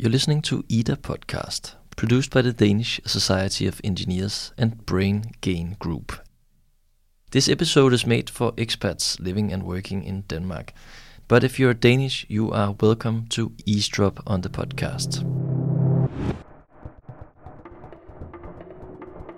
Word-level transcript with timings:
You're 0.00 0.12
listening 0.12 0.42
to 0.42 0.64
IDA 0.70 0.96
podcast, 0.96 1.74
produced 1.96 2.30
by 2.30 2.42
the 2.42 2.52
Danish 2.52 3.00
Society 3.04 3.66
of 3.66 3.80
Engineers 3.82 4.52
and 4.56 4.86
Brain 4.86 5.32
Gain 5.40 5.76
Group. 5.80 6.12
This 7.32 7.48
episode 7.48 7.92
is 7.92 8.06
made 8.06 8.30
for 8.30 8.52
expats 8.52 9.18
living 9.18 9.52
and 9.52 9.64
working 9.64 10.04
in 10.04 10.20
Denmark. 10.28 10.72
But 11.26 11.42
if 11.42 11.58
you're 11.58 11.74
Danish, 11.74 12.24
you 12.28 12.52
are 12.52 12.76
welcome 12.80 13.26
to 13.30 13.50
eavesdrop 13.66 14.22
on 14.24 14.42
the 14.42 14.48
podcast. 14.48 15.24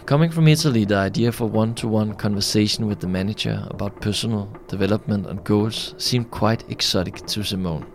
Coming 0.05 0.31
from 0.31 0.47
Italy, 0.47 0.85
the 0.85 0.97
idea 0.97 1.33
for 1.33 1.47
one 1.47 1.75
to 1.77 1.89
one 1.89 2.13
conversation 2.13 2.87
with 2.87 3.01
the 3.01 3.09
manager 3.09 3.67
about 3.71 4.03
personal 4.03 4.55
development 4.69 5.27
and 5.27 5.43
goals 5.43 5.95
seemed 5.97 6.31
quite 6.31 6.71
exotic 6.71 7.25
to 7.29 7.43
Simone. 7.43 7.91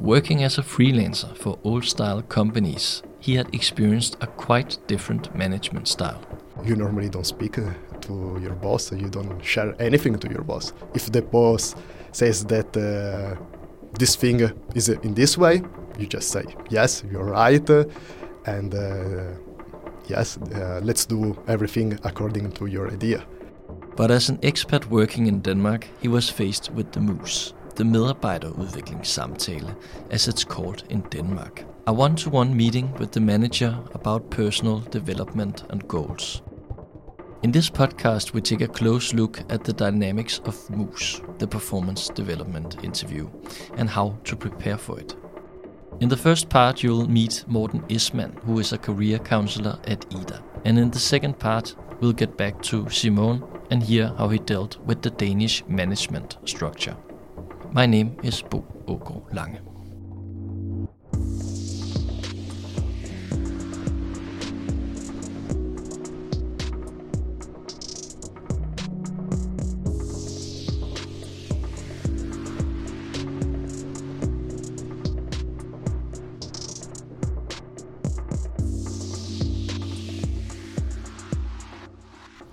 Working 0.00 0.42
as 0.44 0.56
a 0.56 0.62
freelancer 0.62 1.36
for 1.36 1.58
old 1.62 1.84
style 1.84 2.22
companies, 2.22 3.02
he 3.18 3.34
had 3.34 3.54
experienced 3.54 4.16
a 4.22 4.26
quite 4.26 4.78
different 4.86 5.34
management 5.36 5.88
style. 5.88 6.22
You 6.64 6.74
normally 6.74 7.10
don't 7.10 7.26
speak 7.26 7.58
uh, 7.58 7.74
to 8.00 8.40
your 8.42 8.54
boss, 8.54 8.90
you 8.92 9.10
don't 9.10 9.44
share 9.44 9.74
anything 9.78 10.18
to 10.18 10.30
your 10.30 10.42
boss. 10.42 10.72
If 10.94 11.12
the 11.12 11.20
boss 11.20 11.74
says 12.12 12.46
that 12.46 12.74
uh, 12.74 13.36
this 13.98 14.16
thing 14.16 14.50
is 14.74 14.88
in 14.88 15.12
this 15.12 15.36
way, 15.36 15.60
you 15.98 16.06
just 16.06 16.30
say, 16.30 16.44
yes, 16.70 17.04
you're 17.12 17.24
right, 17.24 17.68
and 18.46 18.74
uh, 18.74 19.34
yes, 20.08 20.38
uh, 20.38 20.80
let's 20.82 21.04
do 21.04 21.36
everything 21.46 21.98
according 22.04 22.52
to 22.52 22.66
your 22.66 22.90
idea. 22.90 23.22
But 23.96 24.10
as 24.10 24.30
an 24.30 24.38
expat 24.38 24.86
working 24.86 25.26
in 25.26 25.40
Denmark, 25.40 25.88
he 26.00 26.08
was 26.08 26.30
faced 26.30 26.70
with 26.72 26.90
the 26.92 27.00
MUS, 27.00 27.52
the 27.74 27.84
medarbejderudviklingssamtale, 27.84 29.76
as 30.10 30.28
it's 30.28 30.44
called 30.44 30.84
in 30.88 31.00
Denmark. 31.10 31.64
A 31.86 31.92
one-to-one 31.92 32.56
meeting 32.56 32.92
with 32.94 33.12
the 33.12 33.20
manager 33.20 33.78
about 33.94 34.30
personal 34.30 34.80
development 34.80 35.64
and 35.70 35.86
goals. 35.88 36.42
In 37.42 37.52
this 37.52 37.70
podcast, 37.70 38.34
we 38.34 38.42
take 38.42 38.60
a 38.60 38.68
close 38.68 39.14
look 39.14 39.40
at 39.48 39.64
the 39.64 39.72
dynamics 39.72 40.40
of 40.44 40.68
MUS, 40.68 41.22
the 41.38 41.46
performance 41.46 42.08
development 42.08 42.84
interview, 42.84 43.30
and 43.76 43.88
how 43.88 44.18
to 44.24 44.36
prepare 44.36 44.76
for 44.76 45.00
it. 45.00 45.16
In 46.00 46.08
the 46.08 46.16
first 46.16 46.48
part, 46.48 46.82
you'll 46.82 47.08
meet 47.08 47.44
Morten 47.46 47.80
Isman, 47.88 48.38
who 48.44 48.58
is 48.58 48.72
a 48.72 48.78
career 48.78 49.18
counselor 49.18 49.78
at 49.84 50.04
IDA. 50.14 50.42
And 50.64 50.78
in 50.78 50.90
the 50.90 50.98
second 50.98 51.38
part, 51.38 51.74
we'll 52.00 52.12
get 52.12 52.36
back 52.36 52.60
to 52.62 52.88
Simone 52.90 53.42
and 53.70 53.82
hear 53.82 54.12
how 54.18 54.28
he 54.28 54.38
dealt 54.38 54.78
with 54.84 55.00
the 55.02 55.10
Danish 55.10 55.64
management 55.66 56.36
structure. 56.44 56.96
My 57.72 57.86
name 57.86 58.16
is 58.24 58.42
Bo 58.42 58.64
Oko 58.88 59.24
Lange. 59.32 59.60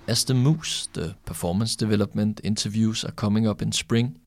As 0.07 0.23
the 0.23 0.35
MUS, 0.35 0.89
the 0.93 1.03
uh, 1.03 1.13
performance 1.25 1.75
development 1.75 2.39
interviews, 2.43 3.03
are 3.03 3.11
coming 3.11 3.47
up 3.47 3.61
in 3.61 3.71
spring, 3.71 4.19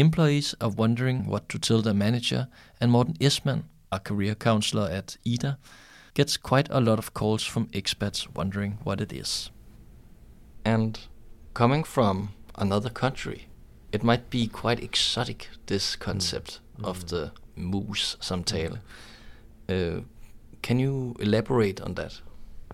employees 0.00 0.54
are 0.60 0.68
wondering 0.68 1.26
what 1.26 1.48
to 1.48 1.58
tell 1.58 1.82
their 1.82 1.94
manager, 1.94 2.48
and 2.80 2.90
Morten 2.90 3.14
Isman, 3.20 3.64
a 3.90 3.98
career 3.98 4.34
counselor 4.34 4.88
at 4.90 5.16
IDA, 5.26 5.58
gets 6.14 6.36
quite 6.36 6.68
a 6.70 6.80
lot 6.80 6.98
of 6.98 7.14
calls 7.14 7.44
from 7.44 7.68
expats 7.68 8.26
wondering 8.34 8.78
what 8.84 9.00
it 9.00 9.12
is. 9.12 9.50
And 10.64 10.98
coming 11.54 11.84
from 11.84 12.30
another 12.56 12.90
country, 12.90 13.48
it 13.92 14.02
might 14.02 14.30
be 14.30 14.46
quite 14.46 14.82
exotic, 14.82 15.48
this 15.66 15.96
concept 15.96 16.60
mm. 16.78 16.84
of 16.84 17.08
the 17.08 17.32
MUS 17.56 18.16
samtale. 18.20 18.80
Uh, 19.68 20.02
can 20.62 20.78
you 20.78 21.14
elaborate 21.20 21.80
on 21.80 21.94
that? 21.94 22.20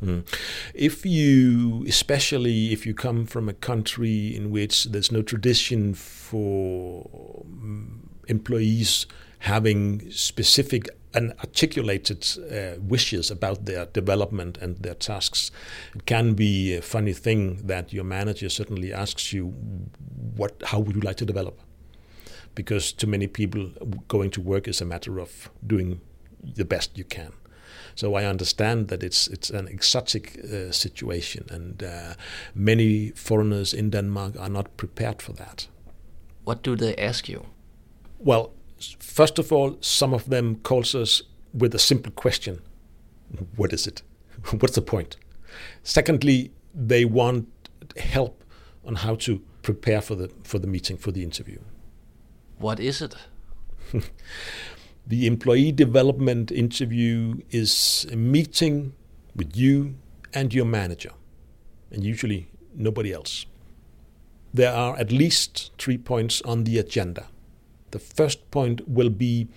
Mm. 0.05 0.27
If 0.75 1.07
you, 1.07 1.85
especially 1.89 2.73
if 2.73 2.85
you 2.87 2.95
come 2.95 3.27
from 3.27 3.49
a 3.49 3.55
country 3.55 4.37
in 4.37 4.51
which 4.51 4.85
there's 4.85 5.11
no 5.11 5.23
tradition 5.23 5.95
for 5.95 7.45
mm, 7.47 8.01
employees 8.29 9.07
having 9.41 10.11
specific 10.11 10.89
and 11.15 11.33
articulated 11.39 12.27
uh, 12.51 12.81
wishes 12.81 13.31
about 13.31 13.67
their 13.67 13.87
development 13.87 14.59
and 14.59 14.77
their 14.79 14.95
tasks, 14.95 15.51
it 15.95 16.07
can 16.07 16.35
be 16.35 16.75
a 16.75 16.83
funny 16.83 17.13
thing 17.13 17.67
that 17.67 17.93
your 17.93 18.05
manager 18.05 18.49
certainly 18.49 18.93
asks 18.93 19.33
you, 19.33 19.47
"What? 20.37 20.63
How 20.67 20.81
would 20.81 20.97
you 20.97 21.03
like 21.03 21.17
to 21.17 21.25
develop?" 21.25 21.59
Because 22.55 22.93
to 22.93 23.07
many 23.07 23.27
people, 23.27 23.71
going 24.09 24.31
to 24.33 24.41
work 24.41 24.69
is 24.69 24.81
a 24.81 24.85
matter 24.85 25.19
of 25.19 25.51
doing 25.67 26.01
the 26.43 26.65
best 26.65 26.99
you 26.99 27.05
can. 27.05 27.33
So 27.95 28.15
I 28.15 28.25
understand 28.25 28.89
that 28.89 29.03
it's 29.03 29.29
it's 29.29 29.51
an 29.51 29.69
exotic 29.69 30.39
uh, 30.45 30.73
situation, 30.73 31.47
and 31.51 31.83
uh, 31.83 32.15
many 32.55 33.13
foreigners 33.15 33.75
in 33.75 33.91
Denmark 33.91 34.37
are 34.39 34.49
not 34.49 34.77
prepared 34.77 35.23
for 35.23 35.33
that. 35.35 35.69
What 36.45 36.63
do 36.63 36.77
they 36.77 36.97
ask 36.97 37.29
you? 37.29 37.47
Well, 38.19 38.53
first 38.99 39.39
of 39.39 39.53
all, 39.53 39.77
some 39.81 40.15
of 40.15 40.25
them 40.29 40.57
calls 40.63 40.95
us 40.95 41.23
with 41.53 41.75
a 41.75 41.79
simple 41.79 42.13
question: 42.13 42.59
What 43.57 43.73
is 43.73 43.87
it? 43.87 44.03
What's 44.61 44.75
the 44.75 44.83
point? 44.83 45.17
Secondly, 45.83 46.51
they 46.75 47.05
want 47.05 47.47
help 47.97 48.45
on 48.85 48.97
how 48.97 49.15
to 49.17 49.41
prepare 49.63 50.01
for 50.01 50.17
the 50.17 50.29
for 50.43 50.59
the 50.59 50.67
meeting 50.67 50.99
for 50.99 51.13
the 51.13 51.23
interview. 51.23 51.59
What 52.59 52.81
is 52.81 53.03
it? 53.03 53.15
The 55.07 55.27
employee 55.27 55.73
development 55.73 56.51
interview 56.51 57.41
is 57.51 58.07
a 58.11 58.17
meeting 58.17 58.95
with 59.37 59.55
you 59.55 59.97
and 60.33 60.55
your 60.55 60.65
manager, 60.65 61.13
and 61.91 62.03
usually 62.03 62.49
nobody 62.75 63.13
else. 63.13 63.45
There 64.55 64.73
are 64.73 64.97
at 64.97 65.13
least 65.13 65.73
three 65.79 65.99
points 65.99 66.41
on 66.43 66.65
the 66.65 66.79
agenda. 66.79 67.27
The 67.91 67.99
first 67.99 68.51
point 68.51 68.89
will 68.89 69.11
be 69.11 69.49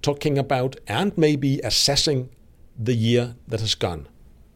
talking 0.00 0.38
about 0.38 0.76
and 0.88 1.16
maybe 1.18 1.60
assessing 1.60 2.30
the 2.78 2.94
year 2.94 3.34
that 3.48 3.60
has 3.60 3.74
gone. 3.74 4.08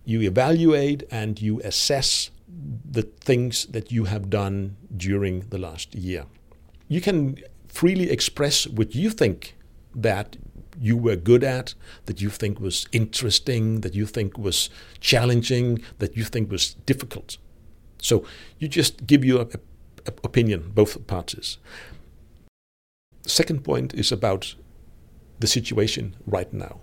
You 0.04 0.22
evaluate 0.22 1.02
and 1.10 1.40
you 1.42 1.60
assess 1.60 2.30
the 2.90 3.02
things 3.02 3.66
that 3.66 3.92
you 3.92 4.04
have 4.04 4.30
done 4.30 4.76
during 4.96 5.40
the 5.50 5.58
last 5.58 5.94
year. 5.94 6.24
You 6.88 7.00
can 7.00 7.36
freely 7.68 8.10
express 8.10 8.66
what 8.66 8.94
you 8.94 9.10
think 9.10 9.55
that 9.96 10.36
you 10.78 10.96
were 10.96 11.16
good 11.16 11.42
at, 11.42 11.74
that 12.04 12.20
you 12.20 12.28
think 12.28 12.60
was 12.60 12.86
interesting, 12.92 13.80
that 13.80 13.94
you 13.94 14.06
think 14.06 14.36
was 14.38 14.68
challenging, 15.00 15.82
that 15.98 16.16
you 16.16 16.24
think 16.24 16.50
was 16.50 16.74
difficult. 16.86 17.38
So 17.98 18.24
you 18.58 18.68
just 18.68 19.06
give 19.06 19.24
your 19.24 19.48
opinion, 20.06 20.72
both 20.74 21.06
parties. 21.06 21.58
Second 23.26 23.64
point 23.64 23.94
is 23.94 24.12
about 24.12 24.54
the 25.40 25.46
situation 25.46 26.14
right 26.26 26.52
now. 26.52 26.80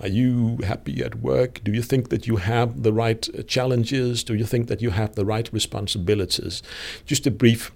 Are 0.00 0.08
you 0.08 0.58
happy 0.64 1.02
at 1.04 1.20
work? 1.20 1.62
Do 1.62 1.72
you 1.72 1.82
think 1.82 2.08
that 2.08 2.26
you 2.26 2.36
have 2.36 2.82
the 2.82 2.92
right 2.92 3.28
challenges? 3.46 4.24
Do 4.24 4.34
you 4.34 4.44
think 4.44 4.66
that 4.66 4.82
you 4.82 4.90
have 4.90 5.14
the 5.14 5.24
right 5.24 5.48
responsibilities? 5.52 6.62
Just 7.06 7.26
a 7.26 7.30
brief 7.30 7.70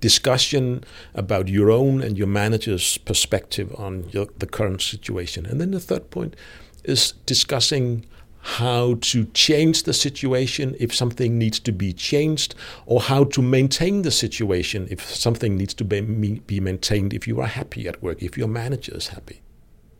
discussion 0.00 0.84
about 1.14 1.48
your 1.48 1.70
own 1.70 2.02
and 2.02 2.18
your 2.18 2.26
manager's 2.26 2.98
perspective 2.98 3.74
on 3.78 4.08
your, 4.10 4.26
the 4.38 4.46
current 4.46 4.82
situation. 4.82 5.46
And 5.46 5.60
then 5.60 5.70
the 5.70 5.80
third 5.80 6.10
point 6.10 6.36
is 6.84 7.12
discussing 7.24 8.06
how 8.46 8.94
to 9.00 9.24
change 9.34 9.82
the 9.82 9.92
situation 9.92 10.76
if 10.78 10.94
something 10.94 11.36
needs 11.36 11.58
to 11.58 11.72
be 11.72 11.92
changed, 11.92 12.54
or 12.86 13.00
how 13.00 13.24
to 13.24 13.42
maintain 13.42 14.02
the 14.02 14.10
situation 14.12 14.86
if 14.88 15.02
something 15.02 15.56
needs 15.56 15.74
to 15.74 15.84
be, 15.84 16.00
be 16.00 16.60
maintained 16.60 17.12
if 17.12 17.26
you 17.26 17.40
are 17.40 17.48
happy 17.48 17.88
at 17.88 18.00
work, 18.00 18.22
if 18.22 18.38
your 18.38 18.46
manager 18.46 18.96
is 18.96 19.08
happy. 19.08 19.42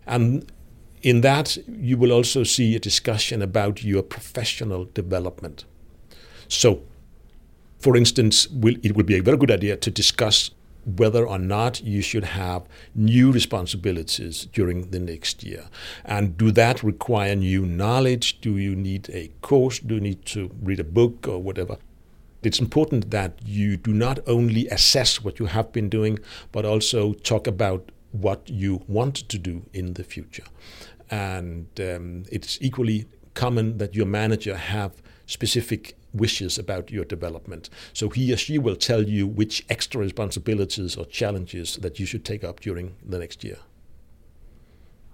And 0.06 0.50
in 1.02 1.22
that, 1.22 1.56
you 1.66 1.98
will 1.98 2.12
also 2.12 2.44
see 2.44 2.76
a 2.76 2.78
discussion 2.78 3.42
about 3.42 3.82
your 3.82 4.04
professional 4.04 4.84
development. 4.94 5.64
So, 6.46 6.82
for 7.78 7.96
instance, 7.96 8.48
it 8.82 8.96
would 8.96 9.06
be 9.06 9.16
a 9.16 9.22
very 9.22 9.36
good 9.36 9.50
idea 9.50 9.76
to 9.76 9.90
discuss 9.90 10.50
whether 10.86 11.26
or 11.26 11.38
not 11.38 11.82
you 11.82 12.00
should 12.00 12.24
have 12.24 12.64
new 12.94 13.32
responsibilities 13.32 14.46
during 14.52 14.90
the 14.90 15.00
next 15.00 15.42
year. 15.42 15.64
And 16.04 16.38
do 16.38 16.52
that 16.52 16.82
require 16.82 17.34
new 17.34 17.66
knowledge? 17.66 18.40
Do 18.40 18.56
you 18.56 18.76
need 18.76 19.10
a 19.12 19.28
course? 19.42 19.80
Do 19.80 19.96
you 19.96 20.00
need 20.00 20.24
to 20.26 20.50
read 20.62 20.78
a 20.78 20.84
book 20.84 21.26
or 21.26 21.42
whatever? 21.42 21.76
It's 22.42 22.60
important 22.60 23.10
that 23.10 23.40
you 23.44 23.76
do 23.76 23.92
not 23.92 24.20
only 24.28 24.68
assess 24.68 25.24
what 25.24 25.40
you 25.40 25.46
have 25.46 25.72
been 25.72 25.88
doing, 25.88 26.20
but 26.52 26.64
also 26.64 27.14
talk 27.14 27.48
about 27.48 27.90
what 28.12 28.48
you 28.48 28.84
want 28.86 29.16
to 29.28 29.38
do 29.38 29.64
in 29.72 29.94
the 29.94 30.04
future. 30.04 30.44
And 31.10 31.66
um, 31.80 32.24
it's 32.30 32.58
equally 32.60 33.06
common 33.34 33.78
that 33.78 33.94
your 33.96 34.06
manager 34.06 34.56
have 34.56 35.02
specific 35.26 35.95
wishes 36.12 36.58
about 36.58 36.90
your 36.90 37.04
development. 37.04 37.68
So 37.92 38.08
he 38.08 38.32
or 38.32 38.36
she 38.36 38.58
will 38.58 38.76
tell 38.76 39.02
you 39.02 39.26
which 39.26 39.64
extra 39.68 40.00
responsibilities 40.00 40.96
or 40.96 41.04
challenges 41.06 41.76
that 41.76 41.98
you 42.00 42.06
should 42.06 42.24
take 42.24 42.44
up 42.44 42.60
during 42.60 42.96
the 43.04 43.18
next 43.18 43.44
year. 43.44 43.58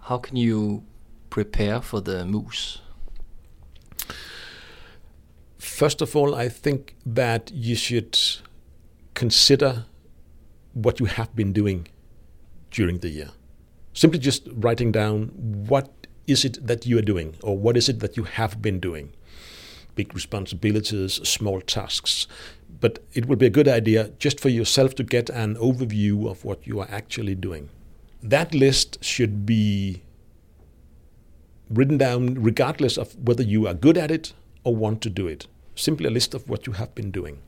How 0.01 0.19
can 0.19 0.37
you 0.37 0.85
prepare 1.31 1.81
for 1.81 2.01
the 2.01 2.25
MUS? 2.25 2.79
First 5.59 6.03
of 6.03 6.15
all, 6.17 6.35
I 6.35 6.49
think 6.49 6.97
that 7.07 7.51
you 7.55 7.77
should 7.77 8.19
consider 9.15 9.87
what 10.75 11.01
you 11.01 11.07
have 11.07 11.35
been 11.37 11.53
doing 11.53 11.89
during 12.71 12.99
the 12.99 13.09
year. 13.09 13.31
Simply 13.93 14.19
just 14.19 14.49
writing 14.53 14.91
down 14.91 15.29
what 15.69 16.07
is 16.27 16.45
it 16.45 16.67
that 16.67 16.87
you 16.87 16.99
are 16.99 17.03
doing 17.03 17.37
or 17.43 17.57
what 17.57 17.77
is 17.77 17.89
it 17.89 18.01
that 18.01 18.17
you 18.17 18.25
have 18.25 18.63
been 18.63 18.81
doing. 18.81 19.13
Big 19.95 20.15
responsibilities, 20.15 21.15
small 21.29 21.61
tasks. 21.61 22.27
But 22.81 23.01
it 23.13 23.27
would 23.27 23.39
be 23.39 23.47
a 23.47 23.51
good 23.51 23.69
idea 23.69 24.13
just 24.19 24.41
for 24.41 24.49
yourself 24.49 24.95
to 24.97 25.05
get 25.05 25.31
an 25.31 25.57
overview 25.57 26.29
of 26.31 26.45
what 26.45 26.67
you 26.67 26.81
are 26.81 26.89
actually 26.91 27.35
doing. 27.35 27.69
That 28.23 28.55
list 28.55 29.05
should 29.05 29.45
be 29.45 30.03
written 31.69 31.99
down 31.99 32.43
regardless 32.43 32.97
of 32.97 33.17
whether 33.27 33.43
you 33.43 33.67
are 33.67 33.75
good 33.75 33.99
at 33.99 34.11
it 34.11 34.33
or 34.65 34.77
want 34.77 35.01
to 35.03 35.11
do 35.11 35.27
it. 35.27 35.47
Simply 35.75 36.07
a 36.07 36.11
list 36.11 36.35
of 36.35 36.49
what 36.49 36.67
you 36.67 36.75
have 36.75 36.95
been 36.95 37.11
doing. 37.11 37.39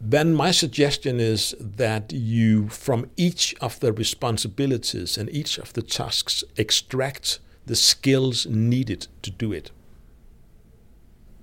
Then 0.00 0.34
my 0.34 0.50
suggestion 0.50 1.18
is 1.18 1.54
that 1.58 2.12
you, 2.12 2.68
from 2.68 3.10
each 3.16 3.54
of 3.60 3.80
the 3.80 3.92
responsibilities 3.92 5.16
and 5.16 5.30
each 5.30 5.56
of 5.56 5.72
the 5.72 5.82
tasks, 5.82 6.44
extract 6.56 7.38
the 7.64 7.76
skills 7.76 8.46
needed 8.46 9.06
to 9.22 9.30
do 9.30 9.52
it. 9.52 9.70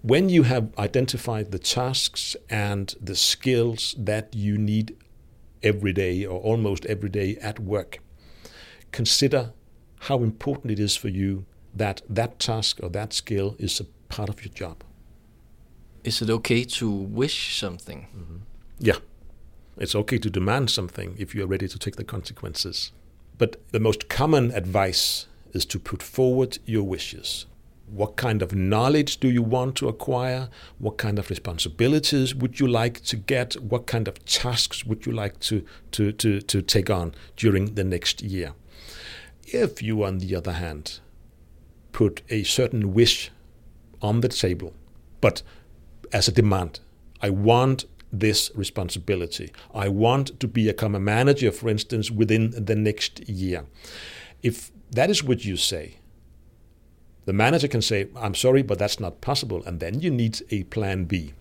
When 0.01 0.29
you 0.29 0.43
have 0.43 0.71
identified 0.79 1.51
the 1.51 1.59
tasks 1.59 2.35
and 2.49 2.95
the 2.99 3.15
skills 3.15 3.93
that 3.99 4.35
you 4.35 4.57
need 4.57 4.97
every 5.61 5.93
day 5.93 6.25
or 6.25 6.39
almost 6.39 6.85
every 6.87 7.09
day 7.09 7.37
at 7.37 7.59
work, 7.59 7.99
consider 8.91 9.53
how 9.99 10.23
important 10.23 10.71
it 10.71 10.79
is 10.79 10.95
for 10.95 11.09
you 11.09 11.45
that 11.75 12.01
that 12.09 12.39
task 12.39 12.79
or 12.81 12.89
that 12.89 13.13
skill 13.13 13.55
is 13.59 13.79
a 13.79 13.85
part 14.09 14.27
of 14.27 14.43
your 14.43 14.53
job. 14.53 14.83
Is 16.03 16.19
it 16.19 16.31
okay 16.31 16.63
to 16.63 16.89
wish 16.89 17.59
something? 17.59 18.07
Mm-hmm. 18.15 18.37
Yeah. 18.79 18.97
It's 19.77 19.95
okay 19.95 20.17
to 20.17 20.29
demand 20.31 20.71
something 20.71 21.15
if 21.19 21.35
you 21.35 21.43
are 21.43 21.47
ready 21.47 21.67
to 21.67 21.77
take 21.77 21.95
the 21.95 22.03
consequences. 22.03 22.91
But 23.37 23.61
the 23.71 23.79
most 23.79 24.09
common 24.09 24.51
advice 24.51 25.27
is 25.53 25.65
to 25.65 25.79
put 25.79 26.01
forward 26.01 26.57
your 26.65 26.83
wishes. 26.83 27.45
What 27.91 28.15
kind 28.15 28.41
of 28.41 28.55
knowledge 28.55 29.19
do 29.19 29.29
you 29.29 29.41
want 29.41 29.75
to 29.77 29.89
acquire? 29.89 30.47
What 30.79 30.97
kind 30.97 31.19
of 31.19 31.29
responsibilities 31.29 32.33
would 32.33 32.57
you 32.57 32.67
like 32.67 33.01
to 33.01 33.17
get? 33.17 33.55
What 33.61 33.85
kind 33.85 34.07
of 34.07 34.23
tasks 34.23 34.85
would 34.85 35.05
you 35.05 35.11
like 35.11 35.41
to, 35.41 35.65
to, 35.91 36.13
to, 36.13 36.39
to 36.39 36.61
take 36.61 36.89
on 36.89 37.13
during 37.35 37.75
the 37.75 37.83
next 37.83 38.21
year? 38.21 38.53
If 39.43 39.81
you, 39.81 40.03
on 40.05 40.19
the 40.19 40.33
other 40.37 40.53
hand, 40.53 41.01
put 41.91 42.21
a 42.29 42.43
certain 42.43 42.93
wish 42.93 43.29
on 44.01 44.21
the 44.21 44.29
table, 44.29 44.73
but 45.19 45.41
as 46.13 46.29
a 46.29 46.31
demand, 46.31 46.79
I 47.21 47.29
want 47.29 47.85
this 48.11 48.51
responsibility. 48.55 49.51
I 49.73 49.89
want 49.89 50.39
to 50.39 50.47
become 50.47 50.95
a 50.95 50.99
manager, 50.99 51.51
for 51.51 51.69
instance, 51.69 52.09
within 52.09 52.51
the 52.51 52.75
next 52.75 53.27
year. 53.27 53.65
If 54.41 54.71
that 54.91 55.09
is 55.09 55.23
what 55.23 55.43
you 55.43 55.57
say, 55.57 55.97
the 57.25 57.33
manager 57.33 57.67
can 57.67 57.81
say, 57.81 58.07
I'm 58.15 58.35
sorry, 58.35 58.61
but 58.61 58.79
that's 58.79 58.99
not 58.99 59.21
possible. 59.21 59.63
And 59.65 59.79
then 59.79 59.99
you 59.99 60.09
need 60.09 60.41
a 60.49 60.63
plan 60.63 61.05
B. 61.05 61.33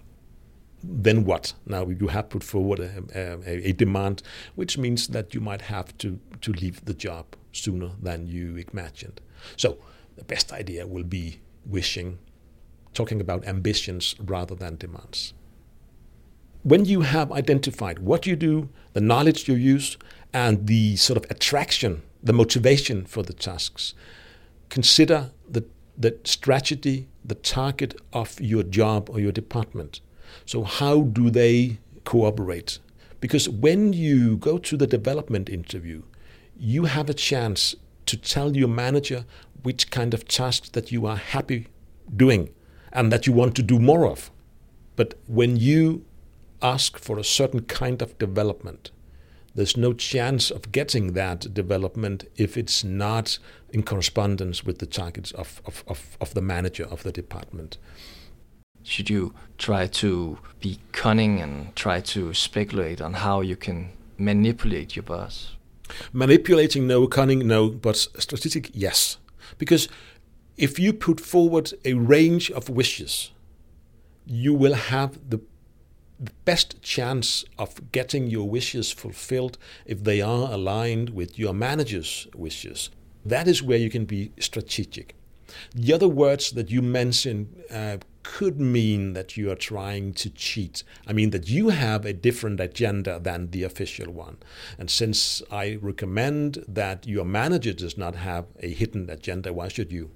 Then 0.83 1.25
what? 1.25 1.55
Now 1.67 1.89
you 1.89 2.09
have 2.09 2.31
put 2.31 2.43
forward 2.43 2.81
a, 2.81 3.03
a, 3.15 3.69
a 3.69 3.73
demand, 3.73 4.23
which 4.55 4.79
means 4.79 5.09
that 5.09 5.35
you 5.35 5.41
might 5.41 5.63
have 5.63 5.97
to, 5.99 6.19
to 6.41 6.53
leave 6.53 6.85
the 6.85 6.95
job 6.95 7.27
sooner 7.53 7.91
than 8.01 8.27
you 8.27 8.65
imagined. 8.73 9.21
So 9.57 9.79
the 10.17 10.25
best 10.25 10.53
idea 10.53 10.87
will 10.87 11.05
be 11.05 11.41
wishing, 11.67 12.19
talking 12.95 13.21
about 13.21 13.47
ambitions 13.47 14.15
rather 14.21 14.55
than 14.55 14.77
demands 14.77 15.35
when 16.63 16.85
you 16.85 17.01
have 17.01 17.33
identified 17.33 18.01
what 18.01 18.27
you 18.27 18.37
do, 18.37 18.69
the 18.93 19.01
knowledge 19.01 19.49
you 19.49 19.55
use, 19.55 19.97
and 20.33 20.67
the 20.67 20.97
sort 20.97 21.17
of 21.17 21.31
attraction, 21.31 22.03
the 22.23 22.33
motivation 22.33 23.05
for 23.07 23.23
the 23.23 23.33
tasks, 23.33 23.95
consider 24.69 25.31
the, 26.01 26.19
strategy, 26.25 27.07
the 27.25 27.35
target 27.35 28.01
of 28.13 28.41
your 28.41 28.63
job 28.63 29.09
or 29.11 29.21
your 29.21 29.33
department. 29.33 30.01
So, 30.47 30.65
how 30.65 31.03
do 31.03 31.31
they 31.31 31.79
cooperate? 32.05 32.79
Because 33.21 33.49
when 33.49 33.93
you 33.93 34.37
go 34.37 34.59
to 34.59 34.77
the 34.77 34.87
development 34.87 35.49
interview, 35.49 36.03
you 36.59 36.85
have 36.87 37.11
a 37.11 37.15
chance 37.15 37.75
to 38.07 38.17
tell 38.17 38.57
your 38.57 38.69
manager 38.69 39.25
which 39.63 39.91
kind 39.91 40.15
of 40.15 40.27
tasks 40.27 40.71
that 40.71 40.91
you 40.91 41.07
are 41.07 41.17
happy 41.17 41.69
doing 42.17 42.49
and 42.93 43.13
that 43.13 43.27
you 43.27 43.33
want 43.33 43.55
to 43.57 43.63
do 43.63 43.79
more 43.79 44.07
of. 44.07 44.31
But 44.97 45.15
when 45.27 45.57
you 45.57 46.05
ask 46.63 46.99
for 46.99 47.19
a 47.19 47.25
certain 47.25 47.63
kind 47.63 48.03
of 48.03 48.19
development. 48.19 48.91
There's 49.55 49.77
no 49.77 49.93
chance 49.93 50.51
of 50.51 50.71
getting 50.71 51.13
that 51.15 51.53
development 51.53 52.25
if 52.37 52.57
it's 52.57 52.85
not 52.85 53.39
in 53.71 53.83
correspondence 53.83 54.65
with 54.65 54.79
the 54.79 54.87
targets 54.87 55.33
of, 55.33 55.61
of, 55.67 55.83
of, 55.89 56.17
of 56.21 56.35
the 56.35 56.43
manager 56.43 56.85
of 56.85 57.03
the 57.03 57.13
department. 57.13 57.77
Should 58.83 59.11
you 59.11 59.35
try 59.59 59.87
to 59.87 60.39
be 60.61 60.79
cunning 60.93 61.41
and 61.41 61.75
try 61.77 62.01
to 62.01 62.33
speculate 62.33 63.01
on 63.01 63.15
how 63.15 63.41
you 63.41 63.57
can 63.57 63.91
manipulate 64.19 64.97
your 64.97 65.03
boss? 65.03 65.57
Manipulating, 66.13 66.87
no. 66.87 67.07
Cunning, 67.07 67.47
no. 67.47 67.69
But 67.69 67.97
strategic, 67.97 68.71
yes. 68.73 69.19
Because 69.59 69.89
if 70.57 70.79
you 70.79 70.93
put 70.93 71.21
forward 71.21 71.73
a 71.85 71.95
range 71.95 72.51
of 72.53 72.69
wishes, 72.69 73.33
you 74.25 74.55
will 74.55 74.75
have 74.75 75.19
the 75.29 75.41
the 75.41 75.41
best 76.45 76.83
chance 76.83 77.45
of 77.59 77.93
getting 77.93 78.27
your 78.27 78.49
wishes 78.49 78.93
fulfilled 78.93 79.57
if 79.87 80.05
they 80.05 80.21
are 80.21 80.53
aligned 80.53 81.11
with 81.11 81.39
your 81.39 81.55
manager's 81.55 82.29
wishes. 82.35 82.91
That 83.25 83.49
is 83.49 83.63
where 83.63 83.79
you 83.79 83.91
can 83.91 84.05
be 84.05 84.33
strategic. 84.39 85.15
The 85.75 85.93
other 85.93 86.09
words 86.09 86.53
that 86.53 86.71
you 86.71 86.83
mentioned 86.83 87.63
uh, 87.71 87.99
could 88.23 88.61
mean 88.61 89.15
that 89.15 89.37
you 89.37 89.51
are 89.51 89.57
trying 89.57 90.13
to 90.15 90.31
cheat. 90.31 90.85
I 91.07 91.13
mean, 91.13 91.31
that 91.31 91.49
you 91.49 91.71
have 91.71 92.05
a 92.05 92.13
different 92.13 92.61
agenda 92.61 93.19
than 93.19 93.51
the 93.51 93.65
official 93.65 94.13
one. 94.13 94.37
And 94.79 94.91
since 94.91 95.43
I 95.51 95.79
recommend 95.81 96.65
that 96.69 97.07
your 97.07 97.25
manager 97.25 97.73
does 97.73 97.97
not 97.97 98.15
have 98.17 98.47
a 98.61 98.71
hidden 98.71 99.09
agenda, 99.11 99.53
why 99.53 99.69
should 99.69 99.91
you? 99.91 100.11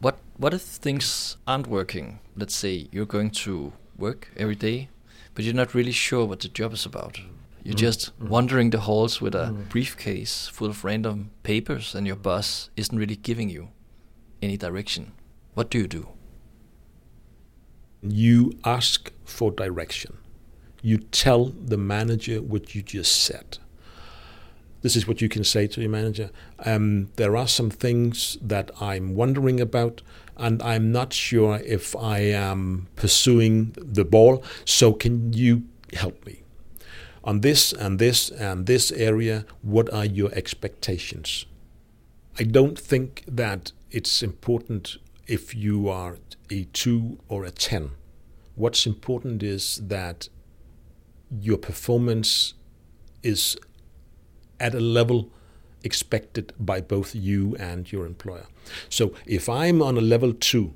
What, 0.00 0.18
what 0.36 0.54
if 0.54 0.62
things 0.62 1.36
aren't 1.46 1.66
working? 1.66 2.20
Let's 2.36 2.54
say 2.54 2.88
you're 2.90 3.06
going 3.06 3.30
to 3.30 3.72
work 4.00 4.30
every 4.36 4.56
day, 4.56 4.88
but 5.34 5.44
you're 5.44 5.54
not 5.54 5.74
really 5.74 5.92
sure 5.92 6.24
what 6.24 6.40
the 6.40 6.48
job 6.48 6.72
is 6.72 6.86
about. 6.86 7.20
You're 7.62 7.74
mm. 7.74 7.78
just 7.78 8.18
mm. 8.18 8.28
wandering 8.28 8.70
the 8.70 8.80
halls 8.80 9.20
with 9.20 9.34
a 9.34 9.52
mm. 9.52 9.68
briefcase 9.68 10.48
full 10.48 10.70
of 10.70 10.84
random 10.84 11.30
papers, 11.42 11.94
and 11.94 12.06
your 12.06 12.16
boss 12.16 12.70
isn't 12.76 12.98
really 12.98 13.16
giving 13.16 13.50
you 13.50 13.68
any 14.42 14.56
direction. 14.56 15.12
What 15.54 15.70
do 15.70 15.78
you 15.78 15.86
do? 15.86 16.08
You 18.02 18.58
ask 18.64 19.12
for 19.24 19.50
direction. 19.50 20.16
You 20.82 20.98
tell 20.98 21.46
the 21.46 21.76
manager 21.76 22.40
what 22.40 22.74
you 22.74 22.82
just 22.82 23.24
said. 23.24 23.58
This 24.82 24.96
is 24.96 25.06
what 25.06 25.20
you 25.20 25.28
can 25.28 25.44
say 25.44 25.66
to 25.66 25.80
your 25.80 25.90
manager. 25.90 26.30
Um, 26.64 27.10
there 27.16 27.36
are 27.36 27.48
some 27.48 27.70
things 27.70 28.38
that 28.40 28.70
I'm 28.80 29.14
wondering 29.14 29.60
about 29.60 30.02
and 30.36 30.62
I'm 30.62 30.90
not 30.90 31.12
sure 31.12 31.60
if 31.64 31.94
I 31.94 32.20
am 32.20 32.88
pursuing 32.96 33.74
the 33.76 34.04
ball. 34.04 34.42
So, 34.64 34.94
can 34.94 35.34
you 35.34 35.64
help 35.92 36.24
me? 36.24 36.42
On 37.22 37.42
this 37.42 37.72
and 37.74 37.98
this 37.98 38.30
and 38.30 38.64
this 38.64 38.90
area, 38.92 39.44
what 39.60 39.92
are 39.92 40.06
your 40.06 40.32
expectations? 40.32 41.44
I 42.38 42.44
don't 42.44 42.78
think 42.78 43.22
that 43.28 43.72
it's 43.90 44.22
important 44.22 44.96
if 45.26 45.54
you 45.54 45.90
are 45.90 46.16
a 46.48 46.64
2 46.72 47.18
or 47.28 47.44
a 47.44 47.50
10. 47.50 47.90
What's 48.54 48.86
important 48.86 49.42
is 49.42 49.80
that 49.84 50.28
your 51.30 51.58
performance 51.58 52.54
is 53.22 53.56
at 54.60 54.74
a 54.74 54.80
level 54.80 55.30
expected 55.82 56.52
by 56.58 56.80
both 56.80 57.14
you 57.14 57.56
and 57.56 57.90
your 57.90 58.06
employer. 58.06 58.46
So 58.88 59.14
if 59.26 59.48
I'm 59.48 59.82
on 59.82 59.96
a 59.96 60.00
level 60.00 60.32
two, 60.32 60.74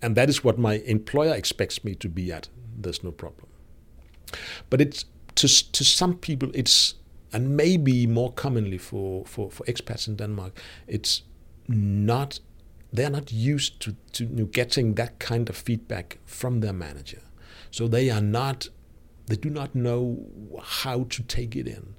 and 0.00 0.16
that 0.16 0.28
is 0.28 0.44
what 0.44 0.58
my 0.58 0.74
employer 0.86 1.34
expects 1.34 1.84
me 1.84 1.94
to 1.96 2.08
be 2.08 2.32
at, 2.32 2.48
there's 2.78 3.04
no 3.04 3.10
problem. 3.10 3.48
But 4.70 4.80
it's 4.80 5.04
to, 5.34 5.72
to 5.72 5.84
some 5.84 6.16
people, 6.16 6.50
it's 6.54 6.94
and 7.32 7.56
maybe 7.56 8.06
more 8.06 8.32
commonly 8.32 8.78
for, 8.78 9.24
for, 9.24 9.50
for 9.50 9.64
expats 9.66 10.08
in 10.08 10.16
Denmark, 10.16 10.58
it's 10.86 11.22
not 11.68 12.40
they're 12.92 13.10
not 13.10 13.30
used 13.30 13.78
to, 13.80 13.94
to 14.12 14.24
getting 14.46 14.94
that 14.94 15.20
kind 15.20 15.48
of 15.48 15.56
feedback 15.56 16.18
from 16.24 16.58
their 16.58 16.72
manager. 16.72 17.22
So 17.70 17.86
they 17.86 18.10
are 18.10 18.20
not 18.20 18.68
they 19.26 19.36
do 19.36 19.48
not 19.48 19.76
know 19.76 20.26
how 20.60 21.04
to 21.04 21.22
take 21.22 21.54
it 21.54 21.68
in. 21.68 21.94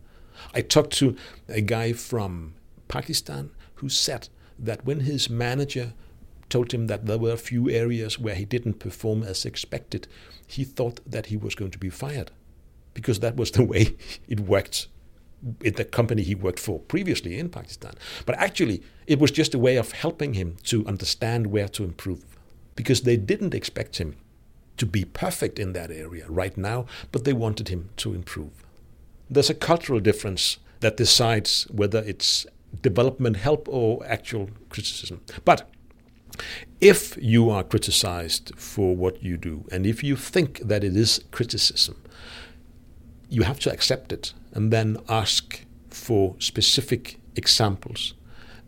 I 0.54 0.62
talked 0.62 0.94
to 0.98 1.16
a 1.48 1.62
guy 1.62 1.94
from 1.94 2.54
Pakistan 2.88 3.52
who 3.76 3.90
said 3.90 4.30
that 4.60 4.86
when 4.86 5.02
his 5.02 5.30
manager 5.30 5.94
told 6.50 6.74
him 6.74 6.88
that 6.88 7.06
there 7.06 7.18
were 7.18 7.32
a 7.32 7.38
few 7.38 7.70
areas 7.70 8.20
where 8.20 8.36
he 8.36 8.46
didn't 8.46 8.80
perform 8.80 9.24
as 9.24 9.46
expected, 9.46 10.08
he 10.46 10.64
thought 10.64 11.00
that 11.10 11.28
he 11.28 11.38
was 11.38 11.56
going 11.56 11.72
to 11.72 11.80
be 11.80 11.90
fired 11.90 12.32
because 12.94 13.20
that 13.22 13.36
was 13.36 13.52
the 13.52 13.64
way 13.74 13.96
it 14.28 14.42
worked 14.42 14.88
in 15.62 15.74
the 15.74 15.86
company 15.86 16.22
he 16.22 16.36
worked 16.36 16.60
for 16.60 16.80
previously 16.80 17.40
in 17.40 17.50
Pakistan. 17.50 17.94
But 18.26 18.36
actually, 18.38 18.84
it 19.08 19.20
was 19.20 19.32
just 19.32 19.56
a 19.56 19.60
way 19.60 19.76
of 19.78 19.92
helping 19.92 20.34
him 20.36 20.58
to 20.66 20.86
understand 20.86 21.48
where 21.48 21.68
to 21.70 21.84
improve 21.84 22.24
because 22.76 23.02
they 23.02 23.18
didn't 23.18 23.56
expect 23.56 23.98
him 23.98 24.16
to 24.78 24.86
be 24.86 25.06
perfect 25.06 25.60
in 25.60 25.74
that 25.74 25.92
area 25.92 26.26
right 26.28 26.56
now, 26.58 26.86
but 27.12 27.24
they 27.24 27.34
wanted 27.34 27.70
him 27.70 27.90
to 27.98 28.14
improve. 28.14 28.66
There's 29.32 29.50
a 29.50 29.56
cultural 29.56 30.02
difference 30.02 30.58
that 30.82 30.98
decides 30.98 31.64
whether 31.72 32.00
it's 32.00 32.46
development 32.82 33.38
help 33.38 33.68
or 33.70 34.06
actual 34.06 34.50
criticism. 34.70 35.22
But 35.46 35.70
if 36.82 37.18
you 37.22 37.50
are 37.50 37.64
criticized 37.64 38.52
for 38.58 38.96
what 38.96 39.24
you 39.24 39.38
do, 39.38 39.66
and 39.72 39.86
if 39.86 40.04
you 40.04 40.16
think 40.16 40.60
that 40.60 40.84
it 40.84 40.96
is 40.98 41.24
criticism, 41.32 42.02
you 43.30 43.44
have 43.44 43.60
to 43.60 43.72
accept 43.72 44.12
it 44.12 44.34
and 44.52 44.72
then 44.74 44.98
ask 45.08 45.66
for 45.90 46.36
specific 46.40 47.20
examples 47.36 48.14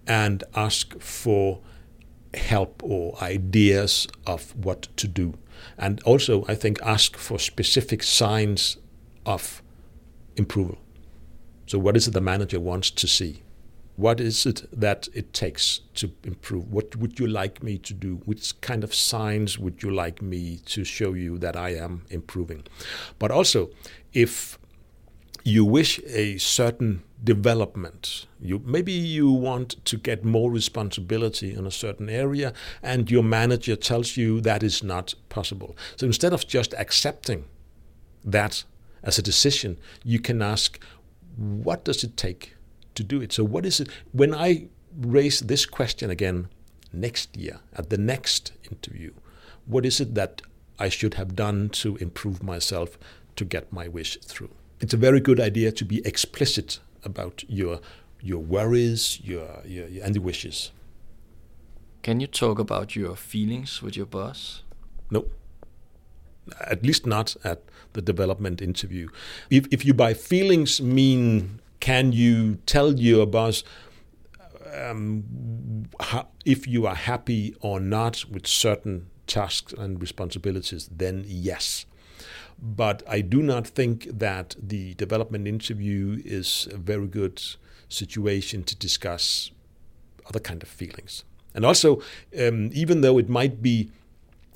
and 0.08 0.43
ask 0.55 0.98
for 1.00 1.60
help 2.34 2.82
or 2.84 3.22
ideas 3.22 4.08
of 4.25 4.55
what 4.55 4.88
to 4.98 5.08
do. 5.08 5.34
And 5.77 6.01
also, 6.03 6.46
I 6.48 6.55
think, 6.55 6.82
ask 6.82 7.17
for 7.17 7.39
specific 7.39 8.03
signs 8.03 8.77
of 9.25 9.62
improval. 10.36 10.78
So, 11.66 11.80
what 11.80 11.96
is 11.96 12.08
it 12.08 12.12
the 12.12 12.22
manager 12.22 12.60
wants 12.60 12.92
to 12.92 13.08
see? 13.08 13.44
What 13.96 14.20
is 14.20 14.46
it 14.46 14.68
that 14.72 15.08
it 15.13 15.34
takes 15.34 15.82
to 15.96 16.12
improve? 16.24 16.72
What 16.72 16.96
would 16.96 17.20
you 17.20 17.28
like 17.28 17.62
me 17.62 17.78
to 17.80 17.94
do? 17.94 18.22
Which 18.25 18.60
kind 18.62 18.84
of 18.84 18.94
signs 18.94 19.60
would 19.60 19.84
you 19.84 19.92
like 19.92 20.22
me 20.22 20.60
to 20.66 20.84
show 20.84 21.13
you 21.13 21.38
that 21.38 21.56
I 21.56 21.75
am 21.75 22.06
improving? 22.10 22.63
But 23.20 23.30
also, 23.30 23.70
if 24.12 24.58
you 25.44 25.66
wish 25.66 26.00
a 26.08 26.38
certain 26.38 27.04
development. 27.24 28.28
You 28.40 28.62
maybe 28.66 28.92
you 28.92 29.32
want 29.32 29.84
to 29.86 29.98
get 29.98 30.25
more 30.25 30.52
responsibility 30.52 31.54
in 31.54 31.66
a 31.66 31.72
certain 31.72 32.10
area 32.10 32.54
and 32.82 33.10
your 33.10 33.24
manager 33.24 33.75
tells 33.75 34.18
you 34.18 34.42
that 34.42 34.63
is 34.63 34.84
not 34.84 35.16
possible. 35.30 35.75
So 35.96 36.06
instead 36.06 36.34
of 36.34 36.48
just 36.48 36.74
accepting 36.74 37.46
that 38.24 38.63
as 39.03 39.17
a 39.17 39.22
decision, 39.22 39.77
you 40.03 40.19
can 40.19 40.41
ask 40.41 40.79
what 41.36 41.83
does 41.83 42.03
it 42.03 42.15
take 42.15 42.55
to 42.95 43.03
do 43.03 43.22
it? 43.22 43.33
So 43.33 43.43
what 43.43 43.65
is 43.65 43.79
it 43.79 43.89
when 44.12 44.33
I 44.33 44.67
raise 44.98 45.39
this 45.41 45.65
question 45.65 46.10
again 46.10 46.48
next 46.91 47.36
year 47.36 47.60
at 47.75 47.89
the 47.89 47.98
next 47.98 48.51
interview, 48.69 49.12
what 49.65 49.86
is 49.86 50.00
it 50.00 50.13
that 50.15 50.41
I 50.77 50.89
should 50.89 51.15
have 51.15 51.36
done 51.36 51.69
to 51.69 51.95
improve 51.98 52.43
myself 52.43 52.98
to 53.36 53.45
get 53.45 53.74
my 53.74 53.88
wish 53.88 54.17
through? 54.17 54.51
it's 54.83 54.93
a 54.93 54.98
very 54.98 55.22
good 55.22 55.39
idea 55.39 55.72
to 55.72 55.86
be 55.86 56.05
explicit 56.05 56.79
about 57.05 57.43
your 57.48 57.79
your 58.22 58.39
worries, 58.39 59.19
your, 59.22 59.62
your, 59.65 59.88
your 59.88 60.03
and 60.05 60.15
your 60.15 60.24
wishes. 60.24 60.72
Can 62.03 62.19
you 62.19 62.27
talk 62.27 62.60
about 62.60 62.95
your 62.95 63.15
feelings 63.15 63.81
with 63.81 63.95
your 63.95 64.05
boss? 64.05 64.63
No. 65.10 65.25
At 66.59 66.83
least 66.83 67.05
not 67.05 67.35
at 67.43 67.63
the 67.93 68.01
development 68.01 68.62
interview. 68.62 69.07
If 69.50 69.67
if 69.71 69.85
you 69.85 69.93
by 69.93 70.13
feelings 70.13 70.81
mean 70.81 71.59
can 71.79 72.12
you 72.13 72.55
tell 72.65 72.93
your 73.00 73.25
boss 73.25 73.63
um, 74.73 75.85
how, 76.00 76.27
if 76.45 76.67
you 76.67 76.88
are 76.88 76.95
happy 76.95 77.55
or 77.62 77.79
not 77.79 78.25
with 78.29 78.47
certain 78.47 79.07
tasks 79.27 79.73
and 79.73 80.01
responsibilities, 80.01 80.89
then 80.91 81.23
yes. 81.27 81.85
But 82.62 83.03
I 83.07 83.21
do 83.21 83.41
not 83.41 83.67
think 83.67 84.07
that 84.19 84.55
the 84.62 84.93
development 84.95 85.47
interview 85.47 86.21
is 86.23 86.67
a 86.71 86.77
very 86.77 87.07
good 87.07 87.41
situation 87.89 88.63
to 88.63 88.75
discuss 88.75 89.51
other 90.25 90.39
kind 90.39 90.63
of 90.63 90.69
feelings. 90.69 91.23
And 91.53 91.65
also, 91.65 92.01
um, 92.39 92.69
even 92.73 93.01
though 93.01 93.17
it 93.17 93.29
might 93.29 93.62
be 93.62 93.91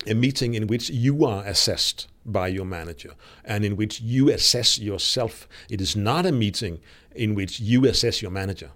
a 0.06 0.14
meeting 0.14 0.54
in 0.54 0.66
which 0.66 0.90
you 0.90 1.24
are 1.24 1.44
assessed 1.44 2.08
by 2.24 2.48
your 2.48 2.64
manager 2.64 3.14
and 3.44 3.64
in 3.64 3.76
which 3.76 4.00
you 4.00 4.30
assess 4.30 4.78
yourself, 4.78 5.48
it 5.68 5.80
is 5.80 5.96
not 5.96 6.26
a 6.26 6.32
meeting 6.32 6.80
in 7.14 7.34
which 7.34 7.58
you 7.60 7.84
assess 7.86 8.22
your 8.22 8.30
manager. 8.30 8.70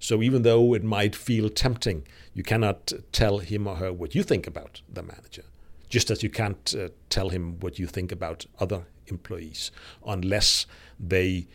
So 0.00 0.22
even 0.22 0.42
though 0.42 0.74
it 0.74 0.84
might 0.84 1.14
feel 1.14 1.48
tempting, 1.48 2.06
you 2.34 2.42
cannot 2.42 2.92
tell 3.12 3.38
him 3.38 3.66
or 3.66 3.76
her 3.76 3.92
what 3.92 4.14
you 4.14 4.22
think 4.22 4.46
about 4.46 4.82
the 4.92 5.02
manager 5.02 5.44
just 5.88 6.10
as 6.10 6.22
you 6.22 6.30
can't 6.30 6.74
uh, 6.78 6.88
tell 7.08 7.30
him 7.30 7.58
what 7.60 7.78
you 7.78 7.86
think 7.86 8.12
about 8.12 8.46
other 8.60 8.84
employees 9.06 9.70
unless 10.06 10.66
they 11.00 11.46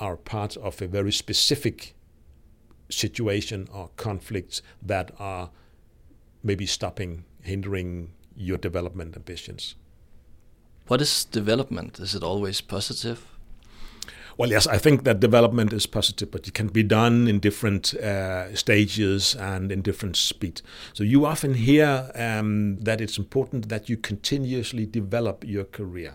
are 0.00 0.16
part 0.16 0.56
of 0.56 0.80
a 0.80 0.86
very 0.86 1.12
specific 1.12 1.94
situation 2.88 3.68
or 3.72 3.90
conflicts 3.96 4.62
that 4.82 5.10
are 5.18 5.50
maybe 6.42 6.66
stopping, 6.66 7.24
hindering 7.42 8.12
your 8.36 8.58
development 8.58 9.16
ambitions. 9.16 9.74
What 10.88 11.00
is 11.00 11.24
development? 11.24 12.00
Is 12.00 12.14
it 12.14 12.22
always 12.22 12.60
positive? 12.60 13.26
Well, 14.38 14.50
yes, 14.50 14.66
I 14.66 14.78
think 14.78 15.04
that 15.04 15.20
development 15.20 15.72
is 15.72 15.86
positive, 15.86 16.30
but 16.30 16.48
it 16.48 16.54
can 16.54 16.68
be 16.68 16.82
done 16.82 17.28
in 17.28 17.38
different 17.38 17.94
uh, 17.94 18.54
stages 18.54 19.34
and 19.34 19.70
in 19.70 19.82
different 19.82 20.16
speed. 20.16 20.62
So 20.94 21.04
you 21.04 21.26
often 21.26 21.54
hear 21.54 22.10
um, 22.14 22.78
that 22.78 23.00
it's 23.00 23.18
important 23.18 23.68
that 23.68 23.88
you 23.88 23.96
continuously 23.96 24.86
develop 24.86 25.44
your 25.46 25.64
career. 25.64 26.14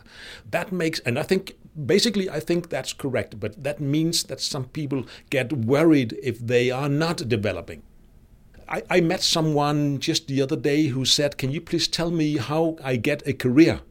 That 0.49 0.71
makes, 0.71 0.99
and 1.01 1.19
I 1.19 1.23
think 1.23 1.57
basically 1.85 2.29
I 2.29 2.39
think 2.39 2.69
that's 2.69 2.91
correct, 2.91 3.39
but 3.39 3.63
that 3.63 3.79
means 3.79 4.23
that 4.23 4.41
some 4.41 4.65
people 4.65 5.05
get 5.29 5.53
worried 5.53 6.17
if 6.23 6.39
they 6.39 6.71
are 6.71 6.89
not 6.89 7.29
developing. 7.29 7.83
I, 8.69 8.83
I 8.89 9.01
met 9.01 9.21
someone 9.21 9.99
just 9.99 10.27
the 10.27 10.41
other 10.41 10.55
day 10.55 10.87
who 10.87 11.05
said, 11.05 11.37
"Can 11.37 11.51
you 11.51 11.61
please 11.61 11.87
tell 11.87 12.11
me 12.11 12.37
how 12.37 12.77
I 12.83 12.95
get 12.95 13.27
a 13.27 13.33
career?" 13.33 13.81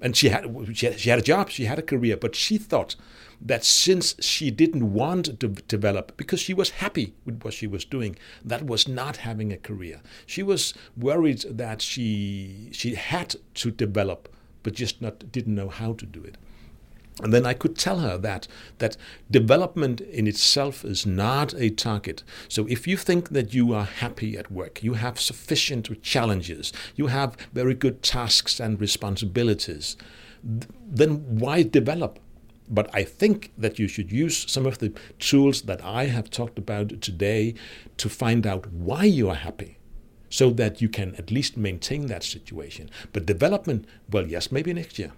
and 0.00 0.16
she 0.16 0.28
had, 0.28 0.46
she 0.74 0.86
had 0.86 1.00
she 1.00 1.10
had 1.10 1.18
a 1.18 1.22
job, 1.22 1.50
she 1.50 1.64
had 1.64 1.78
a 1.78 1.82
career, 1.82 2.16
but 2.16 2.34
she 2.34 2.58
thought 2.58 2.94
that 3.40 3.64
since 3.64 4.14
she 4.20 4.50
didn't 4.50 4.92
want 4.92 5.40
to 5.40 5.48
develop 5.48 6.16
because 6.16 6.40
she 6.40 6.54
was 6.54 6.70
happy 6.70 7.14
with 7.24 7.42
what 7.42 7.54
she 7.54 7.66
was 7.66 7.84
doing, 7.84 8.16
that 8.44 8.66
was 8.66 8.88
not 8.88 9.18
having 9.18 9.52
a 9.52 9.56
career. 9.56 10.00
She 10.26 10.42
was 10.42 10.74
worried 10.96 11.44
that 11.48 11.82
she 11.82 12.68
she 12.72 12.94
had 12.94 13.36
to 13.54 13.70
develop, 13.70 14.28
but 14.62 14.74
just 14.74 15.02
not 15.02 15.30
didn't 15.32 15.54
know 15.54 15.68
how 15.68 15.92
to 15.94 16.06
do 16.06 16.22
it. 16.22 16.36
And 17.20 17.32
then 17.32 17.44
I 17.44 17.52
could 17.52 17.76
tell 17.76 17.98
her 17.98 18.16
that 18.18 18.46
that 18.78 18.96
development 19.30 20.00
in 20.00 20.26
itself 20.26 20.84
is 20.84 21.04
not 21.04 21.52
a 21.54 21.70
target. 21.70 22.22
So 22.48 22.66
if 22.68 22.86
you 22.86 22.96
think 22.96 23.30
that 23.30 23.52
you 23.52 23.74
are 23.74 23.84
happy 23.84 24.38
at 24.38 24.52
work, 24.52 24.82
you 24.84 24.94
have 24.94 25.20
sufficient 25.20 26.02
challenges, 26.02 26.72
you 26.94 27.08
have 27.08 27.36
very 27.52 27.74
good 27.74 28.02
tasks 28.02 28.60
and 28.60 28.80
responsibilities, 28.80 29.96
then 30.42 31.38
why 31.38 31.64
develop? 31.64 32.20
But 32.70 32.88
I 32.94 33.02
think 33.02 33.52
that 33.58 33.78
you 33.78 33.88
should 33.88 34.12
use 34.12 34.48
some 34.50 34.66
of 34.66 34.78
the 34.78 34.92
tools 35.18 35.62
that 35.62 35.82
I 35.82 36.06
have 36.06 36.30
talked 36.30 36.58
about 36.58 37.00
today 37.00 37.54
to 37.96 38.08
find 38.08 38.46
out 38.46 38.70
why 38.70 39.04
you 39.04 39.28
are 39.30 39.34
happy 39.34 39.78
so 40.30 40.50
that 40.50 40.80
you 40.82 40.88
can 40.88 41.14
at 41.16 41.30
least 41.30 41.56
maintain 41.56 42.06
that 42.06 42.22
situation. 42.22 42.90
But 43.12 43.26
development, 43.26 43.86
well, 44.10 44.26
yes, 44.26 44.52
maybe 44.52 44.72
next 44.74 44.98
year. 44.98 45.12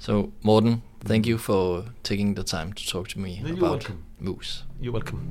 So, 0.00 0.32
Morten, 0.42 0.80
thank 1.04 1.26
you 1.26 1.36
for 1.36 1.84
taking 2.02 2.32
the 2.32 2.42
time 2.42 2.72
to 2.72 2.88
talk 2.88 3.08
to 3.08 3.20
me 3.20 3.42
You're 3.44 3.52
about 3.52 3.70
welcome. 3.70 4.06
MUS. 4.18 4.64
You're 4.80 4.94
welcome. 4.94 5.28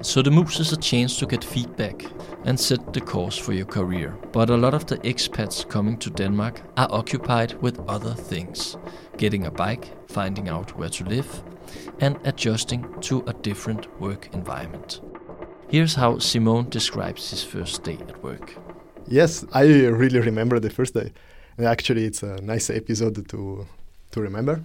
So 0.00 0.22
the 0.22 0.30
MUS 0.30 0.60
is 0.60 0.72
a 0.72 0.76
chance 0.76 1.18
to 1.18 1.26
get 1.26 1.42
feedback 1.42 2.06
and 2.44 2.58
set 2.58 2.92
the 2.92 3.00
course 3.00 3.36
for 3.36 3.52
your 3.52 3.66
career. 3.66 4.16
But 4.30 4.48
a 4.48 4.56
lot 4.56 4.74
of 4.74 4.86
the 4.86 4.98
expats 4.98 5.68
coming 5.68 5.98
to 5.98 6.10
Denmark 6.10 6.62
are 6.76 6.88
occupied 6.92 7.60
with 7.60 7.80
other 7.88 8.14
things 8.14 8.76
getting 9.16 9.46
a 9.46 9.50
bike, 9.50 9.90
finding 10.08 10.48
out 10.48 10.78
where 10.78 10.88
to 10.88 11.04
live, 11.04 11.42
and 11.98 12.16
adjusting 12.22 12.86
to 13.00 13.24
a 13.26 13.32
different 13.32 14.00
work 14.00 14.28
environment. 14.32 15.00
Here's 15.68 15.96
how 15.96 16.18
Simone 16.18 16.68
describes 16.68 17.30
his 17.30 17.42
first 17.42 17.82
day 17.82 17.98
at 18.08 18.22
work. 18.22 18.54
Yes, 19.10 19.44
I 19.52 19.64
really 19.64 20.20
remember 20.20 20.60
the 20.60 20.70
first 20.70 20.94
day. 20.94 21.12
And 21.58 21.66
actually, 21.66 22.04
it's 22.04 22.22
a 22.22 22.40
nice 22.42 22.70
episode 22.70 23.28
to 23.28 23.66
to 24.12 24.20
remember. 24.20 24.62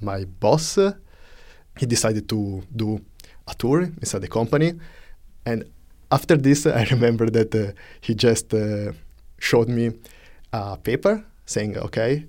My 0.00 0.24
boss, 0.24 0.78
uh, 0.78 0.94
he 1.78 1.84
decided 1.84 2.26
to 2.30 2.62
do 2.74 3.00
a 3.46 3.54
tour 3.54 3.82
inside 4.00 4.22
the 4.22 4.28
company, 4.28 4.72
and 5.44 5.64
after 6.10 6.38
this, 6.38 6.66
I 6.80 6.84
remember 6.90 7.28
that 7.30 7.54
uh, 7.54 7.72
he 8.00 8.14
just 8.14 8.54
uh, 8.54 8.92
showed 9.38 9.68
me 9.68 9.92
a 10.54 10.78
paper 10.78 11.22
saying, 11.44 11.76
"Okay, 11.76 12.24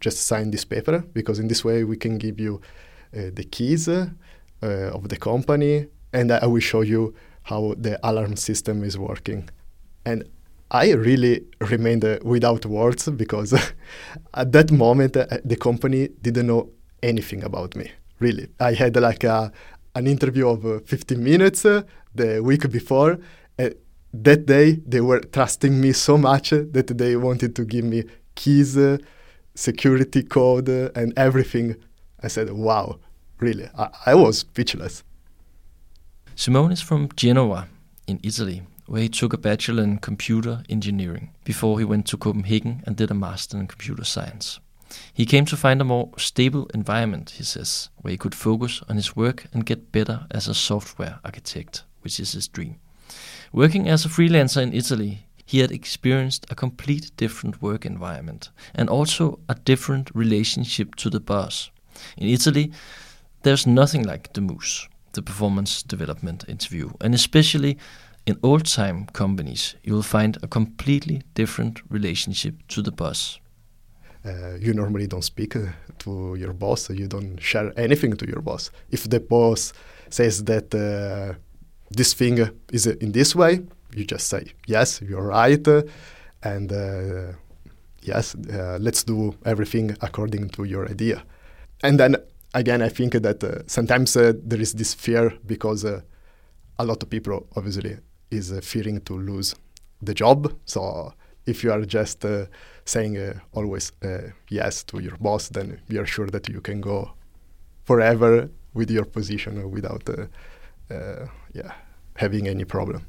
just 0.00 0.26
sign 0.26 0.50
this 0.50 0.64
paper 0.64 1.04
because 1.12 1.40
in 1.40 1.48
this 1.48 1.62
way 1.62 1.84
we 1.84 1.98
can 1.98 2.16
give 2.16 2.40
you 2.40 2.60
uh, 3.14 3.28
the 3.34 3.44
keys 3.44 3.86
uh, 3.86 4.08
of 4.62 5.10
the 5.10 5.16
company, 5.18 5.88
and 6.14 6.32
I 6.32 6.46
will 6.46 6.64
show 6.72 6.80
you 6.80 7.14
how 7.42 7.74
the 7.76 8.00
alarm 8.02 8.36
system 8.36 8.82
is 8.82 8.96
working." 8.96 9.50
And 10.04 10.24
I 10.72 10.92
really 10.92 11.44
remained 11.60 12.04
uh, 12.04 12.18
without 12.22 12.64
words 12.64 13.06
because 13.10 13.52
at 14.34 14.52
that 14.52 14.72
moment 14.72 15.16
uh, 15.16 15.26
the 15.44 15.56
company 15.56 16.08
didn't 16.22 16.46
know 16.46 16.70
anything 17.02 17.44
about 17.44 17.76
me. 17.76 17.90
Really, 18.20 18.48
I 18.58 18.72
had 18.72 18.96
like 18.96 19.22
a, 19.24 19.52
an 19.94 20.06
interview 20.06 20.48
of 20.48 20.64
uh, 20.64 20.78
15 20.86 21.22
minutes 21.22 21.66
uh, 21.66 21.82
the 22.14 22.40
week 22.42 22.70
before. 22.70 23.18
that 24.14 24.44
day 24.44 24.72
they 24.86 25.00
were 25.00 25.20
trusting 25.20 25.80
me 25.80 25.92
so 25.92 26.18
much 26.18 26.50
that 26.50 26.86
they 26.98 27.16
wanted 27.16 27.56
to 27.56 27.64
give 27.64 27.84
me 27.84 28.04
keys, 28.34 28.76
uh, 28.76 28.98
security 29.54 30.22
code, 30.22 30.68
uh, 30.68 30.90
and 30.94 31.12
everything. 31.16 31.76
I 32.22 32.28
said, 32.28 32.50
"Wow, 32.50 32.98
really!" 33.40 33.68
I, 33.76 33.88
I 34.06 34.14
was 34.14 34.38
speechless. 34.38 35.02
Simone 36.34 36.72
is 36.72 36.82
from 36.82 37.08
Genoa 37.16 37.68
in 38.06 38.20
Italy 38.22 38.62
where 38.92 39.00
he 39.00 39.08
took 39.08 39.32
a 39.32 39.38
bachelor 39.38 39.82
in 39.82 39.96
computer 39.96 40.62
engineering 40.68 41.30
before 41.44 41.78
he 41.78 41.84
went 41.84 42.06
to 42.06 42.14
Copenhagen 42.14 42.82
and 42.84 42.94
did 42.94 43.10
a 43.10 43.14
master 43.14 43.58
in 43.58 43.66
computer 43.66 44.04
science. 44.04 44.60
He 45.14 45.24
came 45.24 45.46
to 45.46 45.56
find 45.56 45.80
a 45.80 45.84
more 45.84 46.10
stable 46.18 46.68
environment, 46.74 47.30
he 47.30 47.42
says, 47.42 47.88
where 48.02 48.10
he 48.10 48.18
could 48.18 48.34
focus 48.34 48.82
on 48.90 48.96
his 48.96 49.16
work 49.16 49.46
and 49.54 49.64
get 49.64 49.92
better 49.92 50.26
as 50.30 50.46
a 50.46 50.52
software 50.52 51.20
architect, 51.24 51.84
which 52.02 52.20
is 52.20 52.32
his 52.32 52.48
dream. 52.48 52.80
Working 53.50 53.88
as 53.88 54.04
a 54.04 54.10
freelancer 54.10 54.60
in 54.60 54.74
Italy, 54.74 55.24
he 55.46 55.60
had 55.60 55.72
experienced 55.72 56.44
a 56.50 56.54
complete 56.54 57.12
different 57.16 57.62
work 57.62 57.86
environment 57.86 58.50
and 58.74 58.90
also 58.90 59.38
a 59.48 59.54
different 59.54 60.10
relationship 60.14 60.96
to 60.96 61.08
the 61.08 61.20
boss. 61.20 61.70
In 62.18 62.28
Italy, 62.28 62.70
there's 63.42 63.66
nothing 63.66 64.02
like 64.02 64.34
the 64.34 64.42
MUS, 64.42 64.86
the 65.12 65.22
performance 65.22 65.82
development 65.82 66.44
interview, 66.46 66.90
and 67.00 67.14
especially 67.14 67.78
in 68.26 68.38
old 68.42 68.66
time 68.66 69.06
companies, 69.12 69.74
you 69.82 69.94
will 69.94 70.02
find 70.02 70.38
a 70.42 70.46
completely 70.46 71.22
different 71.34 71.80
relationship 71.90 72.54
to 72.68 72.82
the 72.82 72.92
boss. 72.92 73.38
Uh, 74.24 74.54
you 74.60 74.72
normally 74.72 75.08
don't 75.08 75.24
speak 75.24 75.56
uh, 75.56 75.66
to 75.98 76.36
your 76.36 76.52
boss, 76.52 76.88
you 76.90 77.08
don't 77.08 77.38
share 77.40 77.72
anything 77.76 78.16
to 78.16 78.26
your 78.26 78.40
boss. 78.40 78.70
If 78.90 79.10
the 79.10 79.18
boss 79.18 79.72
says 80.10 80.44
that 80.44 80.72
uh, 80.72 81.34
this 81.90 82.14
thing 82.14 82.48
is 82.72 82.86
in 82.86 83.12
this 83.12 83.34
way, 83.34 83.60
you 83.94 84.04
just 84.04 84.28
say, 84.28 84.52
yes, 84.66 85.02
you're 85.02 85.26
right, 85.26 85.66
and 86.44 86.72
uh, 86.72 87.32
yes, 88.02 88.34
uh, 88.34 88.78
let's 88.80 89.02
do 89.02 89.34
everything 89.44 89.96
according 90.00 90.50
to 90.50 90.64
your 90.64 90.88
idea. 90.88 91.24
And 91.82 91.98
then 91.98 92.16
again, 92.54 92.80
I 92.80 92.88
think 92.90 93.14
that 93.14 93.42
uh, 93.42 93.62
sometimes 93.66 94.14
there 94.14 94.60
is 94.60 94.74
this 94.74 94.94
fear 94.94 95.32
because 95.44 95.84
a 95.84 96.84
lot 96.84 97.02
of 97.02 97.10
people 97.10 97.46
obviously 97.56 97.98
is 98.32 98.52
uh, 98.52 98.60
fearing 98.62 99.00
to 99.02 99.14
lose 99.14 99.54
the 100.00 100.14
job. 100.14 100.52
So 100.64 101.12
if 101.46 101.62
you 101.62 101.72
are 101.72 101.84
just 101.84 102.24
uh, 102.24 102.46
saying 102.84 103.18
uh, 103.18 103.34
always 103.52 103.92
yes 104.48 104.84
to 104.84 105.00
your 105.00 105.16
boss, 105.20 105.48
then 105.48 105.80
you're 105.88 106.06
sure 106.06 106.28
that 106.28 106.48
you 106.48 106.60
can 106.60 106.80
go 106.80 107.12
forever 107.84 108.48
with 108.74 108.90
your 108.90 109.04
position 109.04 109.70
without 109.70 110.08
yeah 111.52 111.72
having 112.16 112.46
any 112.48 112.64
problem. 112.64 113.06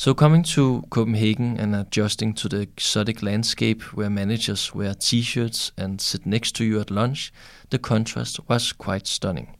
So, 0.00 0.14
coming 0.14 0.44
to 0.54 0.82
Copenhagen 0.88 1.58
and 1.58 1.76
adjusting 1.76 2.32
to 2.36 2.48
the 2.48 2.60
exotic 2.60 3.22
landscape 3.22 3.82
where 3.92 4.08
managers 4.08 4.74
wear 4.74 4.94
t 4.94 5.20
shirts 5.20 5.72
and 5.76 6.00
sit 6.00 6.24
next 6.24 6.52
to 6.52 6.64
you 6.64 6.80
at 6.80 6.90
lunch, 6.90 7.30
the 7.68 7.78
contrast 7.78 8.40
was 8.48 8.72
quite 8.72 9.06
stunning. 9.06 9.56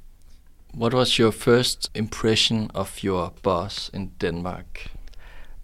What 0.73 0.95
was 0.95 1.19
your 1.19 1.33
first 1.33 1.91
impression 1.97 2.71
of 2.77 3.03
your 3.03 3.33
boss 3.43 3.91
in 3.93 4.13
Denmark? 4.19 4.87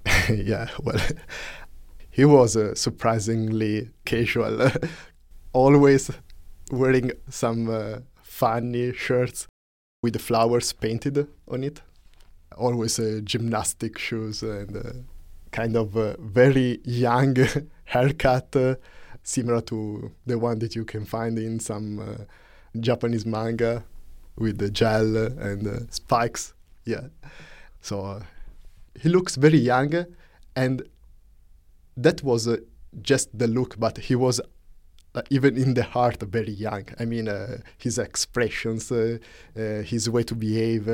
yeah, 0.28 0.68
well, 0.82 1.00
he 2.10 2.24
was 2.24 2.56
uh, 2.56 2.74
surprisingly 2.74 3.90
casual, 4.04 4.68
always 5.52 6.10
wearing 6.72 7.12
some 7.30 7.70
uh, 7.70 7.98
funny 8.20 8.92
shirts 8.94 9.46
with 10.02 10.14
the 10.14 10.18
flowers 10.18 10.72
painted 10.72 11.28
on 11.46 11.62
it. 11.62 11.82
Always 12.56 12.98
uh, 12.98 13.20
gymnastic 13.22 13.98
shoes 13.98 14.42
and 14.42 14.76
uh, 14.76 14.92
kind 15.52 15.76
of 15.76 15.94
a 15.94 16.16
very 16.18 16.80
young 16.84 17.36
haircut, 17.84 18.56
uh, 18.56 18.74
similar 19.22 19.60
to 19.62 20.10
the 20.26 20.36
one 20.36 20.58
that 20.58 20.74
you 20.74 20.84
can 20.84 21.04
find 21.04 21.38
in 21.38 21.60
some 21.60 22.00
uh, 22.00 22.24
Japanese 22.80 23.24
manga 23.24 23.84
with 24.36 24.58
the 24.58 24.70
gel 24.70 25.16
and 25.16 25.66
uh, 25.66 25.80
spikes. 25.90 26.54
Yeah. 26.84 27.08
So 27.80 28.04
uh, 28.04 28.22
he 29.00 29.08
looks 29.08 29.36
very 29.36 29.58
young, 29.58 30.06
and 30.54 30.82
that 31.96 32.22
was 32.22 32.46
uh, 32.48 32.58
just 33.02 33.36
the 33.36 33.46
look, 33.46 33.78
but 33.78 33.98
he 33.98 34.14
was 34.14 34.40
uh, 35.14 35.22
even 35.30 35.56
in 35.56 35.74
the 35.74 35.82
heart 35.82 36.22
very 36.22 36.52
young. 36.52 36.84
I 36.98 37.04
mean, 37.04 37.28
uh, 37.28 37.58
his 37.78 37.98
expressions, 37.98 38.92
uh, 38.92 39.18
his 39.54 40.10
way 40.10 40.22
to 40.24 40.34
behave, 40.34 40.88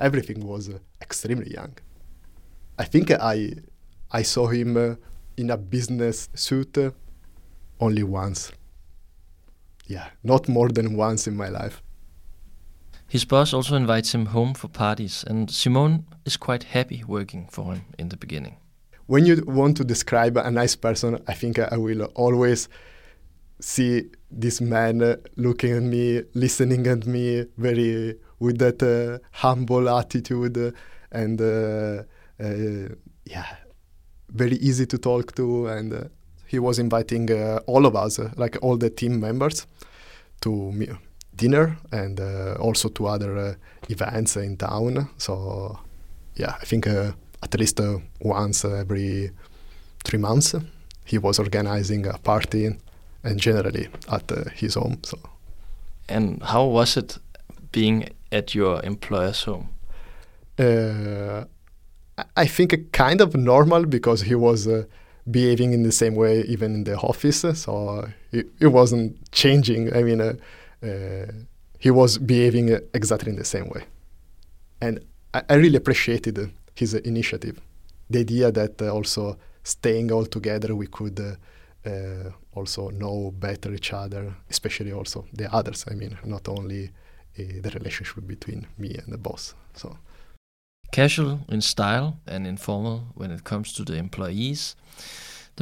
everything 0.00 0.46
was 0.46 0.70
extremely 1.00 1.52
young. 1.52 1.76
I 2.78 2.84
think 2.84 3.10
I 3.10 3.54
I 4.10 4.22
saw 4.22 4.48
him 4.48 4.98
in 5.36 5.50
a 5.50 5.56
business 5.56 6.28
suit 6.34 6.76
only 7.80 8.02
once. 8.02 8.52
Yeah, 9.86 10.08
not 10.22 10.48
more 10.48 10.68
than 10.68 10.96
once 10.96 11.26
in 11.26 11.36
my 11.36 11.48
life. 11.48 11.82
His 13.12 13.26
boss 13.26 13.52
also 13.52 13.76
invites 13.76 14.14
him 14.14 14.24
home 14.24 14.54
for 14.54 14.68
parties, 14.68 15.22
and 15.28 15.50
Simone 15.50 16.06
is 16.24 16.38
quite 16.38 16.62
happy 16.62 17.04
working 17.06 17.46
for 17.50 17.74
him 17.74 17.82
in 17.98 18.08
the 18.08 18.16
beginning. 18.16 18.56
When 19.04 19.26
you 19.26 19.44
want 19.46 19.76
to 19.76 19.84
describe 19.84 20.38
a 20.38 20.50
nice 20.50 20.74
person, 20.76 21.22
I 21.28 21.34
think 21.34 21.58
I 21.58 21.76
will 21.76 22.04
always 22.14 22.70
see 23.60 24.04
this 24.30 24.62
man 24.62 25.16
looking 25.36 25.72
at 25.72 25.82
me, 25.82 26.22
listening 26.32 26.86
at 26.86 27.06
me, 27.06 27.44
very 27.58 28.14
with 28.38 28.56
that 28.60 28.82
uh, 28.82 29.18
humble 29.32 29.90
attitude, 29.90 30.74
and 31.10 31.38
uh, 31.38 32.04
uh, 32.42 32.94
yeah, 33.26 33.56
very 34.30 34.56
easy 34.56 34.86
to 34.86 34.96
talk 34.96 35.34
to. 35.34 35.66
And 35.66 35.92
uh, 35.92 36.04
he 36.46 36.58
was 36.58 36.78
inviting 36.78 37.30
uh, 37.30 37.60
all 37.66 37.84
of 37.84 37.94
us, 37.94 38.18
like 38.38 38.56
all 38.62 38.78
the 38.78 38.88
team 38.88 39.20
members, 39.20 39.66
to 40.40 40.72
me 40.72 40.88
dinner 41.36 41.78
and 41.90 42.20
uh, 42.20 42.54
also 42.60 42.88
to 42.88 43.06
other 43.06 43.36
uh, 43.36 43.54
events 43.88 44.36
in 44.36 44.56
town. 44.56 45.08
So 45.18 45.78
yeah, 46.36 46.54
I 46.60 46.64
think 46.64 46.86
uh, 46.86 47.12
at 47.42 47.58
least 47.58 47.80
once 48.20 48.64
every 48.64 49.30
three 50.04 50.18
months 50.18 50.54
he 51.04 51.18
was 51.18 51.38
organizing 51.38 52.06
a 52.06 52.18
party 52.18 52.70
and 53.24 53.40
generally 53.40 53.88
at 54.10 54.30
his 54.54 54.74
home. 54.74 54.98
So. 55.02 55.18
And 56.08 56.42
how 56.42 56.66
was 56.66 56.96
it 56.96 57.18
being 57.70 58.08
at 58.30 58.54
your 58.54 58.82
employer's 58.84 59.42
home? 59.44 59.68
Uh, 60.58 61.44
I 62.36 62.46
think 62.46 62.92
kind 62.92 63.20
of 63.20 63.34
normal 63.34 63.86
because 63.86 64.22
he 64.22 64.34
was 64.34 64.66
uh, 64.66 64.84
behaving 65.30 65.72
in 65.72 65.82
the 65.82 65.92
same 65.92 66.14
way 66.14 66.42
even 66.42 66.74
in 66.74 66.84
the 66.84 66.96
office, 66.96 67.44
so 67.54 68.08
it, 68.32 68.46
it 68.60 68.66
wasn't 68.66 69.30
changing. 69.32 69.94
I 69.94 70.02
mean, 70.02 70.20
uh, 70.20 70.24
uh, 70.24 70.34
he 71.78 71.90
was 71.90 72.18
behaving 72.18 72.68
exactly 72.94 73.30
in 73.30 73.36
the 73.36 73.44
same 73.44 73.68
way. 73.68 73.84
And 74.80 75.00
I, 75.34 75.42
I 75.48 75.54
really 75.54 75.76
appreciated 75.76 76.50
his 76.74 76.94
initiative. 76.94 77.60
The 78.10 78.20
idea 78.20 78.52
that 78.52 78.80
uh, 78.82 78.92
also 78.92 79.38
staying 79.62 80.12
all 80.12 80.26
together, 80.26 80.74
we 80.74 80.86
could 80.86 81.18
uh, 81.20 82.30
also 82.54 82.90
know 82.90 83.32
better 83.32 83.72
each 83.72 83.92
other, 83.92 84.34
especially 84.50 84.92
also 84.92 85.26
the 85.32 85.52
others. 85.52 85.84
I 85.90 85.94
mean, 85.94 86.18
not 86.24 86.48
only 86.48 86.90
the 87.36 87.70
relationship 87.70 88.26
between 88.26 88.66
me 88.78 88.94
and 88.94 89.12
the 89.12 89.18
boss. 89.18 89.54
So. 89.74 89.96
Casual 90.90 91.40
in 91.48 91.62
style 91.62 92.20
and 92.26 92.46
informal 92.46 93.06
when 93.14 93.30
it 93.30 93.44
comes 93.44 93.72
to 93.72 93.84
the 93.84 93.94
employees, 93.94 94.76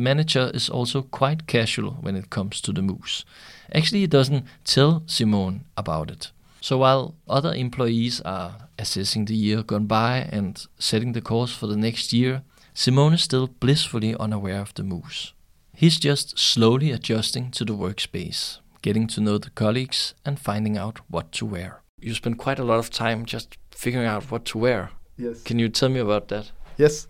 the 0.01 0.05
manager 0.05 0.51
is 0.55 0.71
also 0.71 1.03
quite 1.03 1.47
casual 1.47 1.99
when 2.01 2.17
it 2.17 2.31
comes 2.31 2.63
to 2.63 2.73
the 2.73 2.81
MUS. 2.81 3.27
Actually, 3.75 4.01
he 4.01 4.07
doesn't 4.07 4.47
tell 4.65 5.03
Simone 5.05 5.65
about 5.77 6.11
it. 6.11 6.33
So 6.63 6.79
while 6.79 7.15
other 7.29 7.53
employees 7.53 8.23
are 8.23 8.69
assessing 8.79 9.27
the 9.27 9.35
year 9.35 9.63
gone 9.63 9.85
by 9.87 10.29
and 10.33 10.67
setting 10.79 11.13
the 11.13 11.21
course 11.21 11.53
for 11.55 11.67
the 11.67 11.77
next 11.77 12.15
year, 12.15 12.43
Simone 12.73 13.13
is 13.13 13.23
still 13.23 13.47
blissfully 13.47 14.17
unaware 14.19 14.61
of 14.61 14.73
the 14.73 14.83
MUS. 14.83 15.35
He's 15.75 15.99
just 15.99 16.39
slowly 16.39 16.93
adjusting 16.93 17.51
to 17.51 17.65
the 17.67 17.75
workspace, 17.75 18.61
getting 18.81 19.07
to 19.09 19.21
know 19.21 19.37
the 19.37 19.51
colleagues, 19.51 20.15
and 20.25 20.41
finding 20.41 20.79
out 20.79 21.01
what 21.11 21.31
to 21.33 21.45
wear. 21.45 21.83
You 22.01 22.15
spend 22.15 22.39
quite 22.39 22.59
a 22.59 22.65
lot 22.65 22.79
of 22.79 22.89
time 22.89 23.27
just 23.27 23.59
figuring 23.71 24.07
out 24.07 24.31
what 24.31 24.47
to 24.47 24.59
wear. 24.59 24.93
Yes. 25.19 25.43
Can 25.43 25.59
you 25.59 25.69
tell 25.69 25.91
me 25.91 26.01
about 26.01 26.29
that? 26.29 26.53
Yes. 26.79 27.07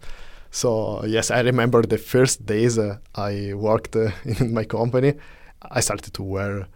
So 0.51 1.05
yes, 1.05 1.31
I 1.31 1.41
remember 1.41 1.83
the 1.83 1.99
first 1.99 2.45
days 2.45 2.79
uh, 2.79 2.99
I 3.15 3.53
worked 3.55 3.97
uh, 3.97 4.11
in 4.25 4.53
my 4.53 4.65
company. 4.65 5.15
I 5.63 5.81
started 5.81 6.13
to 6.15 6.23
wear 6.23 6.67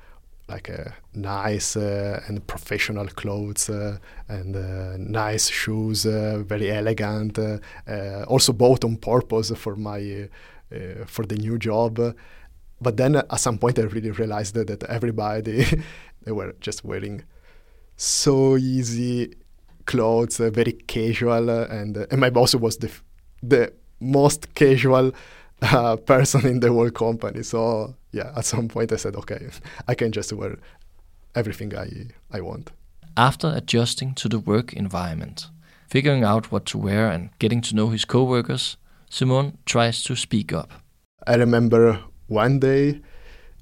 like 0.48 0.68
uh, 0.68 0.90
nice 1.14 1.74
uh, 1.76 2.22
and 2.28 2.46
professional 2.46 3.06
clothes 3.06 3.70
uh, 3.70 3.96
and 4.28 4.54
nice 5.10 5.48
shoes, 5.48 6.04
very 6.04 6.70
elegant. 6.70 7.38
Also 8.28 8.52
bought 8.52 8.84
on 8.84 8.96
purpose 8.96 9.50
for 9.56 9.74
my 9.74 10.28
for 11.06 11.24
the 11.24 11.36
new 11.36 11.58
job. 11.58 11.98
But 12.80 12.96
then 12.96 13.16
at 13.16 13.40
some 13.40 13.58
point, 13.58 13.78
I 13.78 13.82
really 13.82 14.10
realized 14.10 14.54
that, 14.54 14.66
that 14.66 14.82
everybody 14.84 15.64
they 16.22 16.32
were 16.32 16.54
just 16.60 16.84
wearing 16.84 17.22
so 17.96 18.56
easy 18.56 19.34
clothes, 19.86 20.40
uh, 20.40 20.50
very 20.50 20.72
casual, 20.72 21.50
uh, 21.50 21.66
and 21.66 21.96
uh, 21.96 22.06
and 22.10 22.20
my 22.20 22.30
boss 22.30 22.54
was 22.54 22.78
the 22.78 22.88
f- 22.88 23.03
the 23.48 23.72
most 24.00 24.54
casual 24.54 25.12
uh, 25.62 25.96
person 25.96 26.46
in 26.46 26.60
the 26.60 26.72
whole 26.72 26.90
company. 26.90 27.42
So 27.42 27.94
yeah, 28.12 28.32
at 28.36 28.44
some 28.44 28.68
point 28.68 28.92
I 28.92 28.96
said, 28.96 29.16
okay, 29.16 29.48
I 29.88 29.94
can 29.94 30.12
just 30.12 30.32
wear 30.32 30.56
everything 31.34 31.74
I 31.76 31.88
I 32.30 32.40
want. 32.40 32.70
After 33.16 33.52
adjusting 33.54 34.14
to 34.14 34.28
the 34.28 34.38
work 34.38 34.72
environment, 34.72 35.48
figuring 35.88 36.24
out 36.24 36.50
what 36.50 36.66
to 36.66 36.78
wear, 36.78 37.10
and 37.10 37.30
getting 37.38 37.62
to 37.62 37.74
know 37.74 37.90
his 37.90 38.04
coworkers, 38.04 38.76
Simon 39.08 39.58
tries 39.64 40.02
to 40.04 40.16
speak 40.16 40.52
up. 40.52 40.72
I 41.26 41.36
remember 41.36 42.00
one 42.26 42.58
day 42.58 43.00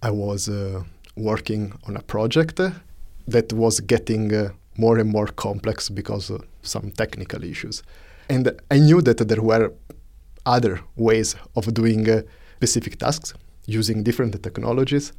I 0.02 0.10
was 0.10 0.48
uh, 0.48 0.82
working 1.16 1.72
on 1.86 1.96
a 1.96 2.02
project 2.02 2.60
that 3.28 3.52
was 3.52 3.80
getting 3.80 4.34
uh, 4.34 4.48
more 4.76 4.98
and 4.98 5.10
more 5.10 5.26
complex 5.26 5.90
because 5.90 6.30
of 6.30 6.44
some 6.62 6.90
technical 6.90 7.44
issues. 7.44 7.82
And 8.28 8.52
I 8.70 8.78
knew 8.78 9.02
that 9.02 9.18
there 9.28 9.42
were 9.42 9.72
other 10.46 10.80
ways 10.96 11.36
of 11.54 11.72
doing 11.74 12.08
uh, 12.08 12.22
specific 12.56 12.98
tasks 12.98 13.34
using 13.66 14.02
different 14.02 14.42
technologies, 14.42 15.12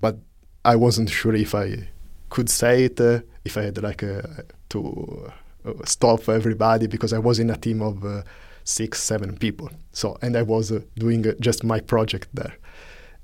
but 0.00 0.18
I 0.64 0.76
wasn't 0.76 1.10
sure 1.10 1.34
if 1.34 1.54
I 1.54 1.88
could 2.28 2.48
say 2.48 2.84
it, 2.84 3.00
uh, 3.00 3.20
if 3.44 3.56
I 3.56 3.62
had 3.62 3.82
like 3.82 4.02
uh, 4.02 4.22
to 4.70 5.32
uh, 5.64 5.72
stop 5.84 6.28
everybody 6.28 6.86
because 6.86 7.12
I 7.12 7.18
was 7.18 7.38
in 7.38 7.50
a 7.50 7.56
team 7.56 7.82
of 7.82 8.04
uh, 8.04 8.22
six, 8.64 9.02
seven 9.02 9.36
people. 9.36 9.70
So, 9.92 10.16
and 10.22 10.36
I 10.36 10.42
was 10.42 10.70
uh, 10.70 10.80
doing 10.96 11.26
uh, 11.26 11.32
just 11.40 11.64
my 11.64 11.80
project 11.80 12.28
there. 12.34 12.56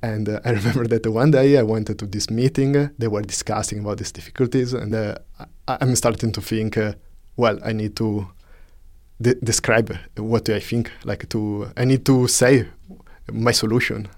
And 0.03 0.29
uh, 0.29 0.41
I 0.45 0.51
remember 0.51 0.87
that 0.89 1.07
one 1.07 1.31
day 1.31 1.59
I 1.59 1.63
went 1.63 1.87
to 1.99 2.07
this 2.07 2.31
meeting. 2.31 2.91
They 2.99 3.09
were 3.09 3.23
discussing 3.23 3.81
about 3.81 3.99
these 3.99 4.13
difficulties, 4.13 4.73
and 4.73 4.95
I- 4.95 5.17
I'm 5.69 5.95
starting 5.97 6.33
to 6.33 6.41
think, 6.41 6.79
well, 7.37 7.59
I 7.65 7.73
need 7.73 7.97
to 7.97 8.29
de- 9.21 9.35
describe 9.43 9.99
what 10.17 10.49
I 10.49 10.61
think. 10.61 10.91
Like 11.05 11.29
to, 11.31 11.71
I 11.77 11.85
need 11.85 12.05
to 12.07 12.29
say 12.29 12.69
my 13.33 13.53
solution. 13.53 14.09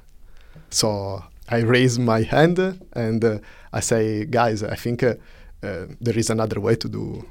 So 0.71 1.23
I 1.49 1.59
raise 1.59 1.99
my 1.99 2.23
hand 2.23 2.59
and 2.93 3.25
uh, 3.25 3.39
I 3.73 3.81
say, 3.81 4.25
guys, 4.27 4.63
I 4.63 4.75
think 4.75 5.03
uh, 5.03 5.15
uh, 5.63 5.87
there 6.01 6.19
is 6.19 6.31
another 6.31 6.61
way 6.61 6.77
to 6.77 6.89
do 6.89 7.25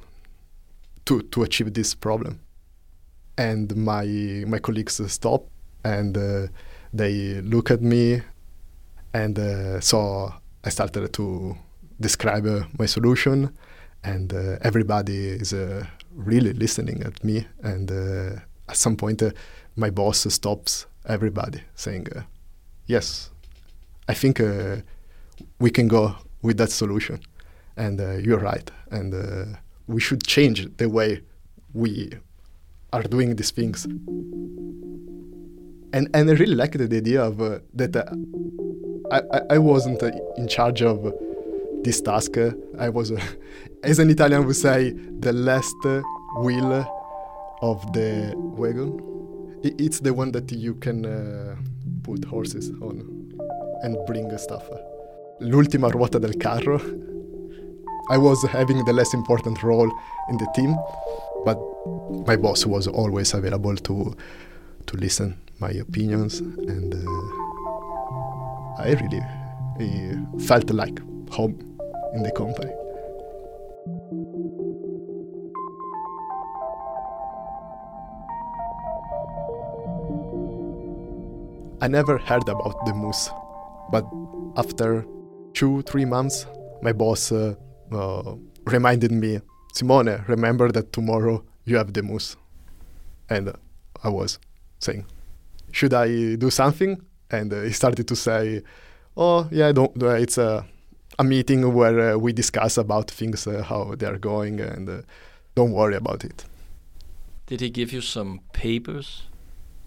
to 1.06 1.21
to 1.21 1.43
achieve 1.43 1.73
this 1.73 1.95
problem. 1.95 2.39
And 3.38 3.75
my 3.75 4.06
my 4.47 4.60
colleagues 4.60 4.99
stop 5.12 5.45
and 5.84 6.17
uh, 6.17 6.47
they 6.93 7.41
look 7.41 7.71
at 7.71 7.82
me, 7.82 8.21
and 9.13 9.38
uh, 9.39 9.80
so 9.80 10.34
I 10.63 10.69
started 10.69 11.13
to 11.13 11.56
describe 11.99 12.47
my 12.77 12.86
solution, 12.86 13.56
and 14.03 14.34
uh, 14.34 14.58
everybody 14.62 15.27
is 15.27 15.53
really 16.17 16.53
listening 16.53 17.03
at 17.03 17.23
me. 17.23 17.45
And 17.63 17.91
uh, 17.91 18.39
at 18.67 18.75
some 18.75 18.97
point, 18.97 19.21
uh, 19.21 19.32
my 19.75 19.89
boss 19.89 20.25
stops 20.34 20.88
everybody, 21.06 21.62
saying, 21.75 22.08
uh, 22.15 22.21
"Yes, 22.88 23.32
I 24.10 24.13
think 24.13 24.39
uh, 24.41 24.77
we 25.60 25.69
can 25.69 25.88
go 25.88 26.15
with 26.41 26.58
that 26.58 26.71
solution, 26.71 27.19
and 27.77 28.01
uh, 28.01 28.17
you're 28.17 28.39
right, 28.39 28.69
and 28.91 29.13
uh, 29.13 29.58
we 29.88 30.01
should 30.01 30.23
change 30.23 30.67
the 30.77 30.89
way 30.89 31.21
we 31.73 32.12
are 32.91 33.03
doing 33.03 33.36
these 33.36 33.51
things." 33.51 33.86
And 35.93 36.10
and 36.13 36.30
I 36.30 36.34
really 36.34 36.56
liked 36.56 36.77
the 36.77 36.97
idea 36.97 37.23
of 37.23 37.38
that 37.73 37.95
I, 39.12 39.21
I 39.51 39.58
wasn't 39.58 40.03
in 40.38 40.47
charge 40.47 40.82
of 40.82 41.13
this 41.84 42.02
task. 42.02 42.38
Uh, 42.38 42.52
I 42.80 42.90
was, 42.90 43.12
uh, 43.12 43.20
as 43.84 44.00
an 44.00 44.10
Italian 44.10 44.46
would 44.46 44.56
say, 44.56 44.92
the 45.20 45.34
last 45.34 45.76
wheel 46.38 46.86
of 47.62 47.94
the 47.94 48.34
wagon. 48.36 49.00
It's 49.63 50.00
the 50.00 50.13
one 50.13 50.32
that 50.34 50.52
you 50.52 50.76
can 50.76 51.06
uh, 51.06 51.56
put 52.04 52.24
horses 52.26 52.72
on 52.82 53.34
and 53.84 53.98
bring 54.06 54.36
stuff. 54.38 54.63
L'ultima 55.40 55.90
ruota 55.90 56.20
del 56.20 56.34
carro. 56.34 56.80
I 58.10 58.18
was 58.18 58.42
having 58.44 58.86
the 58.86 58.94
less 58.94 59.13
important 59.13 59.62
role 59.63 59.92
in 60.30 60.38
the 60.38 60.48
team, 60.56 60.78
but 61.44 61.58
my 62.26 62.38
boss 62.38 62.66
was 62.66 62.88
always 62.88 63.34
available 63.34 63.76
to 63.76 64.16
to 64.86 64.98
listen 64.98 65.36
my 65.60 65.72
opinions, 65.72 66.40
and 66.40 66.94
uh, 66.94 67.22
I 68.80 68.94
really 69.02 69.22
uh, 69.82 70.40
felt 70.40 70.70
like 70.70 71.02
home 71.30 71.60
in 72.13 72.24
the 72.24 72.32
company. 72.32 72.72
I 81.80 81.88
never 81.88 82.18
heard 82.18 82.50
about 82.50 82.86
the 82.86 82.94
MUS, 82.94 83.30
but 83.92 84.06
after 84.58 85.06
two, 85.54 85.84
three 85.84 86.06
months, 86.06 86.48
my 86.82 86.92
boss 86.92 87.32
uh, 87.32 87.56
uh, 87.92 88.36
reminded 88.66 89.12
me, 89.12 89.42
Simone, 89.74 90.24
remember 90.28 90.72
that 90.72 90.92
tomorrow 90.92 91.44
you 91.66 91.78
have 91.78 91.94
the 91.94 92.02
MUS. 92.02 92.36
And 93.30 93.50
uh, 93.50 93.54
I 94.04 94.10
was 94.10 94.40
saying, 94.80 95.06
should 95.72 95.94
I 95.94 96.36
do 96.36 96.50
something? 96.50 97.02
And 97.30 97.54
uh, 97.54 97.62
he 97.62 97.72
started 97.72 98.08
to 98.08 98.16
say, 98.16 98.63
oh, 99.16 99.48
yeah, 99.52 99.68
I 99.68 99.72
don't, 99.72 100.02
uh, 100.02 100.08
it's 100.10 100.38
a, 100.38 100.66
a 101.19 101.23
meeting 101.23 101.73
where 101.73 102.13
uh, 102.13 102.17
we 102.17 102.34
discuss 102.34 102.77
about 102.77 103.10
things, 103.12 103.47
uh, 103.47 103.63
how 103.63 103.95
they 103.95 104.06
are 104.06 104.17
going, 104.17 104.60
and 104.60 104.89
uh, 104.89 105.01
don't 105.56 105.71
worry 105.71 105.95
about 105.95 106.23
it. 106.23 106.45
Did 107.47 107.62
he 107.62 107.69
give 107.69 107.91
you 107.91 108.01
some 108.01 108.41
papers? 108.53 109.23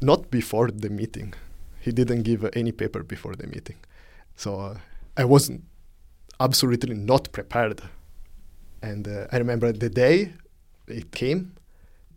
Not 0.00 0.30
before 0.30 0.70
the 0.70 0.88
meeting. 0.88 1.34
He 1.80 1.92
didn't 1.92 2.22
give 2.22 2.48
any 2.54 2.72
paper 2.72 3.02
before 3.02 3.34
the 3.36 3.46
meeting. 3.46 3.76
So 4.34 4.58
uh, 4.58 4.78
I 5.16 5.24
wasn't 5.24 5.64
absolutely 6.40 6.94
not 6.94 7.30
prepared. 7.32 7.82
And 8.82 9.06
uh, 9.06 9.26
I 9.30 9.36
remember 9.36 9.72
the 9.72 9.90
day 9.90 10.32
it 10.88 11.12
came, 11.12 11.52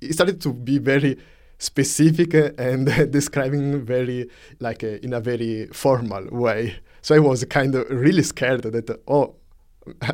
it 0.02 0.14
started 0.14 0.42
to 0.42 0.54
be 0.54 0.80
very 0.80 1.18
specific 1.58 2.34
uh, 2.34 2.52
and 2.58 2.86
describing 3.12 3.86
very 3.86 4.30
like 4.60 4.84
uh, 4.84 5.00
in 5.04 5.14
a 5.14 5.20
very 5.20 5.68
formal 5.68 6.26
way. 6.32 6.78
So 7.04 7.14
I 7.16 7.20
was 7.20 7.44
kind 7.46 7.76
of 7.76 7.86
really 7.90 8.24
scared 8.24 8.64
that 8.64 9.02
oh, 9.08 9.36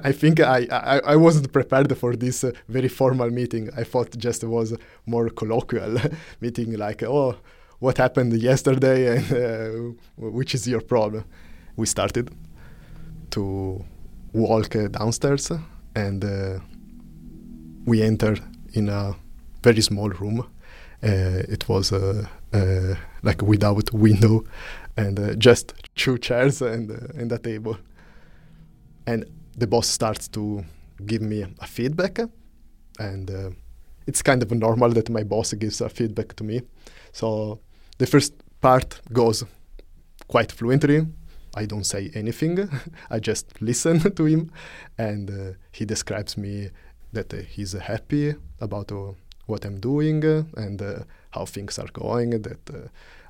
I 0.04 0.12
think 0.12 0.40
I, 0.40 0.68
I, 0.72 1.00
I 1.14 1.16
wasn't 1.16 1.54
prepared 1.54 1.96
for 1.96 2.16
this 2.16 2.44
uh, 2.44 2.52
very 2.68 2.88
formal 2.88 3.30
meeting. 3.30 3.70
I 3.78 3.84
thought 3.84 4.18
just 4.18 4.44
was 4.44 4.76
more 5.06 5.30
colloquial 5.30 5.98
meeting, 6.42 6.76
like 6.78 7.04
oh, 7.04 7.36
what 7.78 8.00
happened 8.00 8.34
yesterday 8.34 9.18
and 9.18 9.32
uh, 9.32 9.94
which 10.18 10.56
is 10.56 10.68
your 10.68 10.82
problem. 10.82 11.26
We 11.76 11.86
started 11.86 12.32
to 13.32 13.86
walk 14.34 14.76
uh, 14.76 14.88
downstairs 14.88 15.52
and 15.96 16.26
uh, 16.26 16.60
we 17.86 18.02
entered 18.02 18.42
in 18.74 18.90
a 18.90 19.16
very 19.64 19.82
small 19.82 20.10
room. 20.10 20.40
Uh, 21.04 21.44
it 21.48 21.70
was 21.70 21.94
uh, 21.94 22.26
like 23.22 23.44
without 23.44 23.94
window 23.94 24.44
and 25.00 25.20
uh, 25.20 25.34
just 25.36 25.74
two 25.96 26.18
chairs 26.18 26.62
and, 26.62 26.92
uh, 26.92 27.20
and 27.20 27.32
a 27.32 27.38
table. 27.38 27.78
And 29.08 29.26
the 29.58 29.68
boss 29.68 29.88
starts 29.88 30.28
to 30.30 30.64
give 31.06 31.22
me 31.22 31.46
a 31.60 31.68
feedback 31.68 32.20
and 33.00 33.32
uh, 33.32 33.50
it's 34.06 34.22
kind 34.22 34.44
of 34.44 34.52
normal 34.52 34.90
that 34.90 35.10
my 35.10 35.24
boss 35.24 35.54
gives 35.54 35.82
a 35.82 35.90
feedback 35.90 36.36
to 36.36 36.44
me. 36.44 36.62
So 37.12 37.60
the 37.98 38.08
first 38.08 38.34
part 38.62 39.00
goes 39.14 39.44
quite 40.28 40.52
fluently. 40.52 41.08
I 41.56 41.66
don't 41.66 41.86
say 41.86 42.12
anything. 42.14 42.70
I 43.10 43.20
just 43.20 43.62
listen 43.62 44.00
to 44.16 44.26
him, 44.26 44.52
and 44.98 45.30
uh, 45.30 45.54
he 45.72 45.86
describes 45.86 46.38
me 46.38 46.70
that 47.14 47.32
he's 47.32 47.74
happy 47.74 48.36
about 48.60 48.92
uh, 48.92 49.14
what 49.48 49.66
I'm 49.66 49.80
doing 49.80 50.24
and 50.58 50.82
uh, 50.82 51.00
how 51.32 51.46
things 51.46 51.80
are 51.80 51.92
going. 51.92 52.42
That 52.42 52.70
uh, 52.70 52.88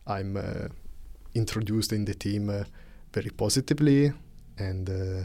I'm 0.07 0.37
introduced 1.33 1.93
in 1.93 2.05
the 2.05 2.13
team 2.13 2.49
uh, 2.49 2.63
very 3.13 3.29
positively, 3.29 4.11
and 4.57 4.89
uh, 4.89 5.23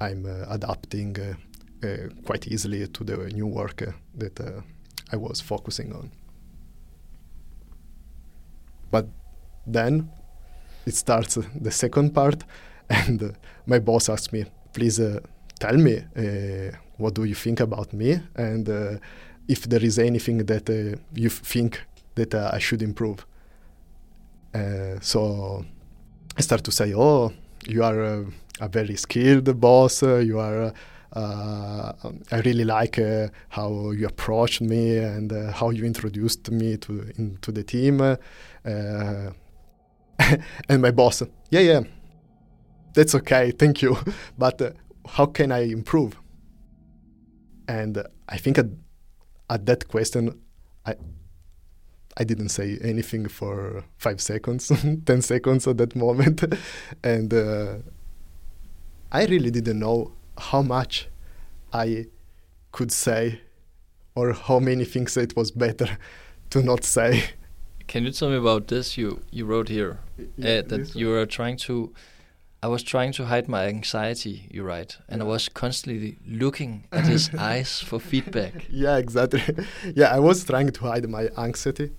I'm 0.00 0.26
uh, 0.26 0.46
adapting 0.48 1.16
uh, 1.18 1.86
uh, 1.86 2.08
quite 2.24 2.46
easily 2.46 2.86
to 2.86 3.04
the 3.04 3.16
new 3.28 3.46
work 3.46 3.82
that 4.16 4.62
I 5.12 5.16
was 5.16 5.40
focusing 5.40 5.92
on. 5.92 6.10
But 8.90 9.06
then 9.66 10.10
it 10.86 10.94
starts 10.94 11.38
the 11.60 11.70
second 11.70 12.14
part, 12.14 12.44
and 12.90 13.36
my 13.66 13.78
boss 13.78 14.08
asked 14.08 14.32
me, 14.32 14.44
"Please 14.72 15.00
tell 15.58 15.76
me 15.76 16.04
what 16.96 17.14
do 17.14 17.24
you 17.24 17.34
think 17.34 17.60
about 17.60 17.92
me 17.92 18.20
and 18.36 19.00
if 19.48 19.68
there 19.68 19.84
is 19.84 19.98
anything 19.98 20.46
that 20.46 20.98
you 21.14 21.28
think 21.28 21.82
that 22.14 22.34
I 22.34 22.58
should 22.58 22.82
improve." 22.82 23.26
Uh, 24.54 25.00
so 25.00 25.64
I 26.36 26.42
start 26.42 26.62
to 26.64 26.70
say, 26.70 26.94
"Oh, 26.94 27.32
you 27.66 27.82
are 27.82 28.02
a, 28.02 28.26
a 28.60 28.68
very 28.68 28.96
skilled 28.96 29.60
boss. 29.60 30.02
Uh, 30.02 30.18
you 30.18 30.38
are. 30.38 30.72
Uh, 31.12 31.92
I 32.32 32.40
really 32.40 32.64
like 32.64 32.98
uh, 32.98 33.28
how 33.48 33.92
you 33.92 34.06
approached 34.06 34.60
me 34.60 34.98
and 34.98 35.32
uh, 35.32 35.52
how 35.52 35.70
you 35.70 35.84
introduced 35.84 36.50
me 36.50 36.76
to 36.78 37.12
into 37.16 37.52
the 37.52 37.64
team." 37.64 38.00
Uh, 38.00 38.16
and 40.68 40.82
my 40.82 40.92
boss, 40.92 41.22
"Yeah, 41.50 41.60
yeah, 41.60 41.80
that's 42.94 43.14
okay. 43.16 43.50
Thank 43.50 43.82
you, 43.82 43.96
but 44.38 44.76
how 45.08 45.26
can 45.26 45.50
I 45.50 45.64
improve?" 45.70 46.16
And 47.66 48.02
I 48.28 48.36
think 48.36 48.58
at, 48.58 48.66
at 49.50 49.66
that 49.66 49.88
question, 49.88 50.38
I 50.86 50.94
I 52.16 52.24
didn't 52.24 52.50
say 52.50 52.78
anything 52.80 53.28
for 53.28 53.84
five 53.98 54.20
seconds, 54.20 54.68
10 55.06 55.22
seconds 55.22 55.66
at 55.66 55.78
that 55.78 55.96
moment. 55.96 56.44
and 57.02 57.34
uh, 57.34 57.74
I 59.10 59.26
really 59.26 59.50
didn't 59.50 59.80
know 59.80 60.12
how 60.38 60.62
much 60.62 61.08
I 61.72 62.06
could 62.70 62.92
say 62.92 63.40
or 64.14 64.32
how 64.32 64.60
many 64.60 64.84
things 64.84 65.16
it 65.16 65.34
was 65.36 65.50
better 65.50 65.98
to 66.50 66.62
not 66.62 66.84
say. 66.84 67.24
Can 67.88 68.04
you 68.04 68.12
tell 68.12 68.30
me 68.30 68.36
about 68.36 68.68
this 68.68 68.96
you, 68.96 69.20
you 69.30 69.44
wrote 69.44 69.68
here? 69.68 69.98
Yeah, 70.36 70.60
uh, 70.60 70.62
that 70.68 70.94
you 70.94 71.08
were 71.08 71.26
trying 71.26 71.56
to. 71.58 71.92
I 72.62 72.68
was 72.68 72.82
trying 72.82 73.12
to 73.12 73.26
hide 73.26 73.46
my 73.46 73.66
anxiety, 73.66 74.48
you 74.50 74.62
write, 74.62 74.96
and 75.06 75.18
yeah. 75.18 75.26
I 75.26 75.28
was 75.28 75.50
constantly 75.50 76.16
looking 76.26 76.84
at 76.92 77.04
his 77.04 77.28
eyes 77.38 77.80
for 77.80 78.00
feedback. 78.00 78.66
Yeah, 78.70 78.96
exactly. 78.96 79.42
yeah, 79.94 80.14
I 80.14 80.18
was 80.18 80.44
trying 80.44 80.70
to 80.70 80.80
hide 80.84 81.06
my 81.06 81.28
anxiety 81.36 81.90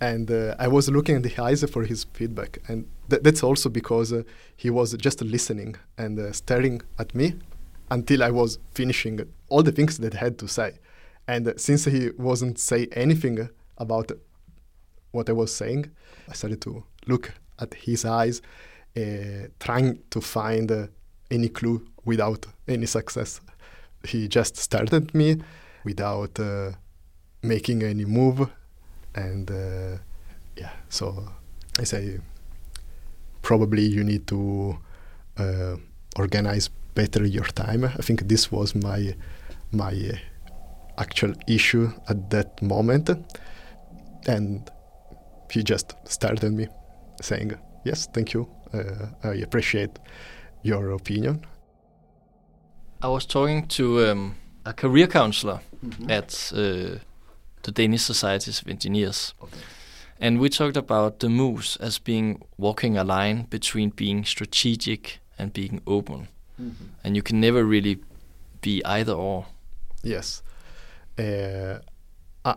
and 0.00 0.30
uh, 0.30 0.54
I 0.58 0.68
was 0.68 0.88
looking 0.90 1.16
at 1.16 1.22
the 1.22 1.42
eyes 1.42 1.64
for 1.70 1.84
his 1.84 2.04
feedback, 2.12 2.58
and 2.68 2.86
th- 3.08 3.22
that's 3.22 3.42
also 3.42 3.68
because 3.68 4.12
uh, 4.12 4.22
he 4.56 4.68
was 4.68 4.92
just 4.94 5.22
listening 5.22 5.76
and 5.96 6.18
uh, 6.18 6.32
staring 6.32 6.82
at 6.98 7.14
me 7.14 7.34
until 7.90 8.22
I 8.22 8.30
was 8.30 8.58
finishing 8.74 9.20
all 9.48 9.62
the 9.62 9.72
things 9.72 9.98
that 9.98 10.14
I 10.14 10.18
had 10.18 10.38
to 10.38 10.48
say. 10.48 10.78
And 11.26 11.48
uh, 11.48 11.52
since 11.56 11.86
he 11.86 12.10
wasn't 12.18 12.58
say 12.58 12.88
anything 12.92 13.48
about 13.78 14.12
what 15.12 15.30
I 15.30 15.32
was 15.32 15.54
saying, 15.54 15.90
I 16.28 16.34
started 16.34 16.60
to 16.62 16.84
look 17.06 17.32
at 17.58 17.72
his 17.72 18.04
eyes, 18.04 18.42
uh, 18.96 19.48
trying 19.58 20.00
to 20.10 20.20
find 20.20 20.70
uh, 20.70 20.86
any 21.30 21.48
clue 21.48 21.86
without 22.04 22.46
any 22.68 22.86
success. 22.86 23.40
He 24.04 24.28
just 24.28 24.56
stared 24.56 24.92
at 24.92 25.14
me 25.14 25.40
without 25.84 26.38
making 27.42 27.82
any 27.82 28.04
move 28.04 28.48
and 29.16 29.50
uh, 29.50 29.98
yeah, 30.56 30.70
so 30.88 31.28
I 31.78 31.84
say 31.84 32.20
probably 33.42 33.82
you 33.82 34.04
need 34.04 34.26
to 34.28 34.78
uh, 35.38 35.76
organize 36.16 36.68
better 36.94 37.26
your 37.26 37.44
time. 37.44 37.84
I 37.84 38.02
think 38.02 38.28
this 38.28 38.52
was 38.52 38.74
my 38.74 39.14
my 39.72 40.20
actual 40.98 41.34
issue 41.48 41.90
at 42.08 42.30
that 42.30 42.62
moment, 42.62 43.10
and 44.26 44.70
he 45.50 45.62
just 45.62 45.94
started 46.04 46.52
me 46.52 46.68
saying, 47.20 47.54
"Yes, 47.84 48.08
thank 48.12 48.34
you. 48.34 48.48
Uh, 48.72 49.06
I 49.24 49.34
appreciate 49.42 49.98
your 50.62 50.90
opinion." 50.92 51.44
I 53.02 53.08
was 53.08 53.26
talking 53.26 53.66
to 53.68 54.06
um, 54.06 54.36
a 54.64 54.72
career 54.72 55.06
counselor 55.06 55.60
mm-hmm. 55.84 56.10
at 56.10 56.52
uh, 56.54 56.98
the 57.66 57.72
Danish 57.72 58.02
Societies 58.02 58.62
of 58.62 58.68
Engineers. 58.68 59.34
Okay. 59.42 59.58
And 60.20 60.38
we 60.40 60.48
talked 60.48 60.76
about 60.76 61.18
the 61.18 61.28
MUS 61.28 61.76
as 61.76 61.98
being 61.98 62.40
walking 62.56 62.96
a 62.96 63.04
line 63.04 63.42
between 63.50 63.90
being 63.90 64.24
strategic 64.24 65.18
and 65.38 65.52
being 65.52 65.82
open. 65.86 66.28
Mm-hmm. 66.62 66.84
And 67.02 67.16
you 67.16 67.22
can 67.22 67.40
never 67.40 67.64
really 67.64 67.98
be 68.60 68.82
either 68.84 69.12
or. 69.12 69.46
Yes. 70.02 70.42
Uh, 71.18 71.80
I, 72.44 72.54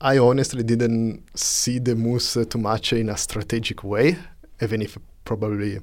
I 0.00 0.18
honestly 0.18 0.62
didn't 0.62 1.24
see 1.36 1.80
the 1.80 1.96
MUS 1.96 2.38
too 2.48 2.58
much 2.58 2.92
in 2.92 3.08
a 3.08 3.16
strategic 3.16 3.82
way, 3.82 4.16
even 4.62 4.80
if 4.80 4.96
probably 5.24 5.80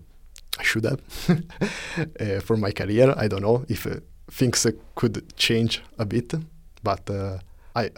I 0.57 0.63
should 0.63 0.86
have 0.86 1.01
uh, 2.19 2.39
for 2.39 2.55
my 2.55 2.71
career. 2.71 3.13
I 3.17 3.27
don't 3.27 3.41
know 3.41 3.65
if 3.67 3.86
uh, 3.86 3.97
things 4.31 4.65
could 4.95 5.36
change 5.36 5.84
a 5.99 6.05
bit, 6.05 6.34
but 6.81 7.10
uh, 7.10 7.39
I 7.75 7.89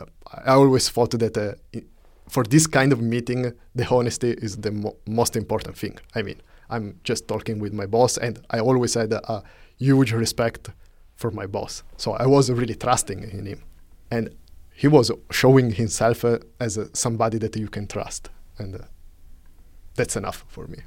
I 0.45 0.53
always 0.53 0.89
thought 0.89 1.12
that 1.12 1.38
uh, 1.38 1.79
for 2.29 2.43
this 2.43 2.67
kind 2.67 2.91
of 2.93 3.01
meeting, 3.01 3.53
the 3.75 3.88
honesty 3.88 4.31
is 4.31 4.57
the 4.57 4.71
mo- 4.71 4.95
most 5.05 5.36
important 5.36 5.77
thing. 5.77 5.97
I 6.15 6.21
mean, 6.21 6.41
I'm 6.69 6.99
just 7.03 7.27
talking 7.27 7.59
with 7.59 7.73
my 7.73 7.86
boss, 7.86 8.17
and 8.17 8.39
I 8.49 8.59
always 8.59 8.93
had 8.95 9.13
a, 9.13 9.31
a 9.31 9.43
huge 9.77 10.12
respect 10.13 10.69
for 11.15 11.31
my 11.31 11.45
boss. 11.45 11.83
So 11.97 12.13
I 12.13 12.25
was 12.25 12.49
really 12.49 12.75
trusting 12.75 13.23
in 13.23 13.45
him, 13.45 13.62
and 14.09 14.29
he 14.73 14.88
was 14.88 15.12
showing 15.31 15.71
himself 15.71 16.25
uh, 16.25 16.39
as 16.59 16.77
uh, 16.77 16.88
somebody 16.93 17.38
that 17.39 17.55
you 17.55 17.67
can 17.67 17.88
trust, 17.88 18.29
and 18.57 18.75
uh, 18.75 18.79
that's 19.95 20.15
enough 20.15 20.45
for 20.47 20.67
me. 20.67 20.79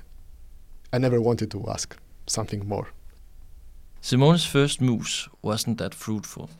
I 0.92 0.98
never 0.98 1.20
wanted 1.20 1.50
to 1.50 1.64
ask 1.68 1.96
something 2.26 2.66
more. 2.66 2.88
Simone's 4.00 4.44
first 4.44 4.80
MUS 4.80 5.28
wasn't 5.42 5.78
that 5.78 5.94
fruitful, 5.94 6.50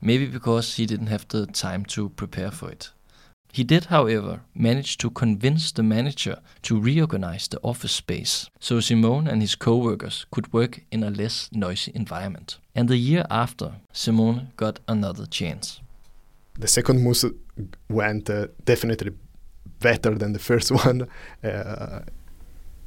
maybe 0.00 0.26
because 0.26 0.76
he 0.76 0.86
didn't 0.86 1.08
have 1.08 1.26
the 1.28 1.46
time 1.46 1.84
to 1.86 2.08
prepare 2.10 2.50
for 2.50 2.70
it. 2.70 2.90
He 3.52 3.62
did, 3.62 3.84
however, 3.84 4.40
manage 4.52 4.98
to 4.98 5.10
convince 5.10 5.70
the 5.70 5.84
manager 5.84 6.40
to 6.62 6.80
reorganize 6.80 7.46
the 7.46 7.60
office 7.62 7.92
space 7.92 8.50
so 8.58 8.80
Simone 8.80 9.28
and 9.28 9.40
his 9.40 9.54
co-workers 9.54 10.26
could 10.32 10.52
work 10.52 10.80
in 10.90 11.04
a 11.04 11.10
less 11.10 11.48
noisy 11.52 11.92
environment. 11.94 12.58
And 12.74 12.88
the 12.88 12.96
year 12.96 13.24
after, 13.30 13.76
Simone 13.92 14.48
got 14.56 14.80
another 14.88 15.26
chance. 15.26 15.80
The 16.58 16.66
second 16.66 17.04
MUS 17.04 17.26
went 17.88 18.28
uh, 18.28 18.48
definitely 18.64 19.12
better 19.78 20.16
than 20.16 20.32
the 20.32 20.40
first 20.40 20.72
one. 20.84 21.06
Uh, 21.42 22.00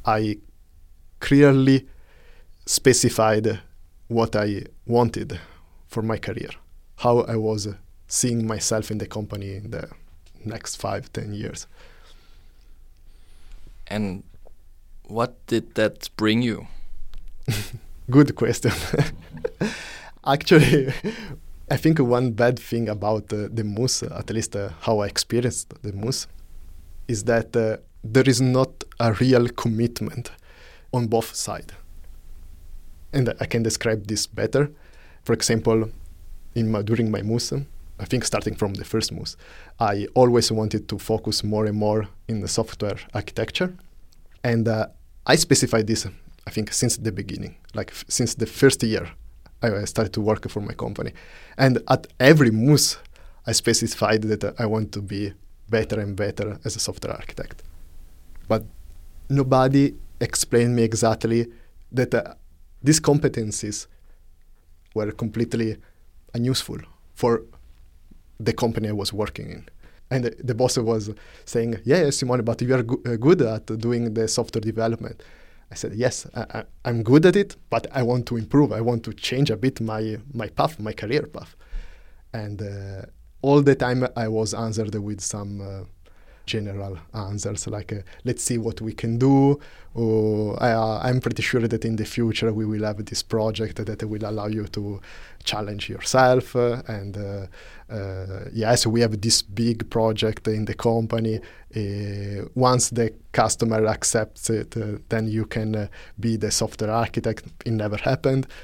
I 0.05 0.37
clearly 1.19 1.87
specified 2.65 3.61
what 4.07 4.35
I 4.35 4.63
wanted 4.85 5.39
for 5.87 6.01
my 6.01 6.17
career, 6.17 6.49
how 6.97 7.21
I 7.21 7.35
was 7.35 7.67
seeing 8.07 8.47
myself 8.47 8.91
in 8.91 8.97
the 8.97 9.07
company 9.07 9.55
in 9.55 9.71
the 9.71 9.89
next 10.45 10.75
five, 10.77 11.11
ten 11.13 11.33
years. 11.33 11.67
And 13.87 14.23
what 15.03 15.45
did 15.47 15.75
that 15.75 16.09
bring 16.17 16.41
you? 16.41 16.67
Good 18.09 18.35
question. 18.35 18.71
Actually, 20.25 20.93
I 21.71 21.77
think 21.77 21.99
one 21.99 22.31
bad 22.31 22.59
thing 22.59 22.89
about 22.89 23.31
uh, 23.33 23.47
the 23.51 23.63
MUS, 23.63 24.03
at 24.03 24.29
least 24.29 24.55
uh, 24.55 24.69
how 24.81 24.99
I 24.99 25.07
experienced 25.07 25.73
the 25.81 25.93
MUS, 25.93 26.27
is 27.07 27.23
that 27.25 27.55
uh, 27.55 27.77
there 28.03 28.27
is 28.27 28.41
not 28.41 28.83
a 28.99 29.13
real 29.13 29.47
commitment 29.49 30.31
on 30.93 31.07
both 31.07 31.35
sides 31.35 31.73
and 33.13 33.33
I 33.39 33.45
can 33.45 33.63
describe 33.63 34.07
this 34.07 34.27
better. 34.27 34.71
For 35.23 35.33
example, 35.33 35.89
in 36.57 36.71
my, 36.71 36.81
during 36.81 37.11
my 37.11 37.21
MUS, 37.21 37.53
I 37.99 38.05
think 38.05 38.25
starting 38.25 38.55
from 38.55 38.73
the 38.73 38.83
first 38.83 39.11
MUS, 39.11 39.37
I 39.79 40.07
always 40.15 40.51
wanted 40.51 40.89
to 40.89 40.97
focus 40.97 41.43
more 41.43 41.65
and 41.65 41.77
more 41.77 42.07
in 42.27 42.41
the 42.41 42.47
software 42.47 42.99
architecture, 43.13 43.69
and 44.43 44.67
uh, 44.67 44.87
I 45.25 45.35
specified 45.35 45.85
this. 45.87 46.07
I 46.47 46.51
think 46.51 46.73
since 46.73 46.97
the 46.97 47.11
beginning, 47.11 47.55
like 47.73 47.91
f- 47.91 48.05
since 48.07 48.35
the 48.35 48.45
first 48.45 48.81
year, 48.83 49.05
I 49.61 49.85
started 49.85 50.13
to 50.13 50.21
work 50.21 50.49
for 50.49 50.61
my 50.61 50.73
company, 50.73 51.11
and 51.57 51.73
at 51.89 52.07
every 52.19 52.51
MUS, 52.51 52.97
I 53.45 53.51
specified 53.51 54.23
that 54.23 54.43
I 54.59 54.65
want 54.65 54.91
to 54.93 55.01
be 55.01 55.33
better 55.69 55.99
and 55.99 56.15
better 56.15 56.59
as 56.65 56.75
a 56.75 56.79
software 56.79 57.13
architect. 57.13 57.61
But 58.47 58.63
nobody 59.29 59.93
explained 60.19 60.75
me 60.75 60.83
exactly 60.83 61.47
that 61.91 62.13
uh, 62.13 62.33
these 62.81 62.99
competencies 62.99 63.87
were 64.95 65.11
completely 65.11 65.77
unuseful 66.33 66.79
for 67.13 67.43
the 68.39 68.53
company 68.53 68.89
I 68.89 68.93
was 68.93 69.11
working 69.13 69.49
in. 69.49 69.69
And 70.09 70.23
the, 70.25 70.35
the 70.43 70.55
boss 70.55 70.77
was 70.77 71.11
saying, 71.45 71.79
"Yeah, 71.83 72.09
Simone, 72.11 72.43
but 72.43 72.61
you 72.61 72.73
are 72.73 72.83
go- 72.83 73.01
uh, 73.05 73.17
good 73.17 73.41
at 73.41 73.65
doing 73.65 74.13
the 74.13 74.27
software 74.27 74.61
development." 74.61 75.21
I 75.69 75.75
said, 75.75 75.93
"Yes, 75.95 76.25
I, 76.33 76.63
am 76.85 77.03
good 77.03 77.25
at 77.25 77.35
it, 77.35 77.57
but 77.69 77.87
I 77.91 78.03
want 78.03 78.25
to 78.27 78.37
improve. 78.37 78.71
I 78.71 78.79
want 78.79 79.03
to 79.03 79.13
change 79.13 79.49
a 79.49 79.57
bit 79.57 79.81
my 79.81 80.17
my 80.33 80.47
path, 80.47 80.79
my 80.79 80.93
career 80.93 81.23
path." 81.23 81.55
And 82.33 82.61
uh, 82.61 83.01
all 83.41 83.61
the 83.61 83.75
time, 83.75 84.07
I 84.15 84.27
was 84.29 84.53
answered 84.53 84.95
with 84.95 85.19
some 85.19 85.61
uh, 85.61 85.83
general 86.47 86.97
answers 87.13 87.67
like 87.67 87.93
uh, 87.93 88.01
let's 88.23 88.43
see 88.43 88.57
what 88.57 88.81
we 88.81 88.93
can 88.93 89.19
do 89.19 89.59
or 89.93 90.61
uh, 90.63 90.99
i'm 91.03 91.19
pretty 91.19 91.43
sure 91.43 91.67
that 91.67 91.85
in 91.85 91.95
the 91.97 92.05
future 92.05 92.51
we 92.51 92.65
will 92.65 92.83
have 92.83 93.05
this 93.05 93.21
project 93.21 93.85
that 93.85 94.03
will 94.03 94.25
allow 94.25 94.47
you 94.47 94.65
to 94.65 94.99
challenge 95.47 95.89
yourself 95.89 96.55
uh, 96.55 96.81
and 96.87 97.17
uh, 97.17 97.47
uh, 97.89 98.45
yes 98.53 98.85
we 98.85 99.01
have 99.01 99.19
this 99.21 99.41
big 99.41 99.89
project 99.89 100.47
in 100.47 100.65
the 100.65 100.73
company. 100.73 101.39
Once 102.55 102.89
the 102.89 103.13
customer 103.31 103.85
accepts 103.87 104.49
it 104.49 104.75
then 105.09 105.27
you 105.27 105.45
can 105.45 105.89
be 106.19 106.37
the 106.37 106.51
software 106.51 106.91
architect. 106.91 107.43
It 107.65 107.73
never 107.73 107.97
happened. 107.97 108.47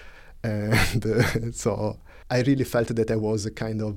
And 0.43 1.55
so 1.55 1.97
i 2.29 2.41
really 2.41 2.65
felt 2.65 2.89
that 2.99 3.09
i 3.11 3.15
was 3.15 3.45
a 3.45 3.51
kind 3.51 3.81
of 3.81 3.95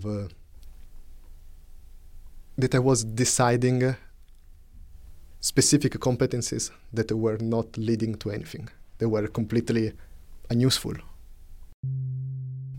that 2.58 2.74
I 2.74 2.78
was 2.78 3.04
deciding 3.04 3.94
specific 5.40 5.92
competencies 5.92 6.70
that 6.92 7.12
were 7.12 7.38
not 7.38 7.76
leading 7.76 8.14
to 8.16 8.30
anything. 8.30 8.68
They 8.98 9.06
were 9.06 9.28
completely 9.28 9.92
unuseful. 10.50 10.94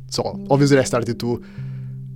So 0.09 0.45
obviously 0.49 0.79
I 0.79 0.83
started 0.83 1.19
to 1.19 1.43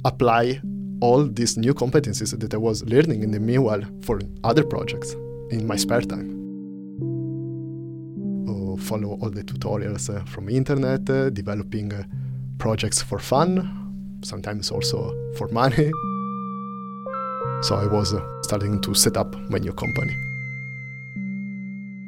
apply 0.03 0.61
all 1.01 1.25
these 1.25 1.57
new 1.57 1.73
competencies 1.73 2.37
that 2.37 2.53
I 2.53 2.57
was 2.57 2.83
learning 2.85 3.23
in 3.23 3.31
the 3.31 3.39
meanwhile 3.39 3.83
for 4.01 4.19
other 4.43 4.63
projects 4.63 5.13
in 5.51 5.65
my 5.67 5.75
spare 5.75 6.01
time. 6.01 6.29
Uh, 8.47 8.77
follow 8.77 9.17
all 9.21 9.29
the 9.29 9.43
tutorials 9.43 10.09
uh, 10.09 10.23
from 10.25 10.49
internet, 10.49 11.09
uh, 11.09 11.29
developing 11.29 11.93
uh, 11.93 12.03
projects 12.57 13.01
for 13.01 13.19
fun, 13.19 14.19
sometimes 14.23 14.71
also 14.71 15.13
for 15.35 15.47
money. 15.49 15.91
So 17.61 17.75
I 17.75 17.85
was 17.85 18.13
uh, 18.13 18.21
starting 18.41 18.81
to 18.81 18.93
set 18.93 19.17
up 19.17 19.35
my 19.49 19.59
new 19.59 19.73
company. 19.73 20.15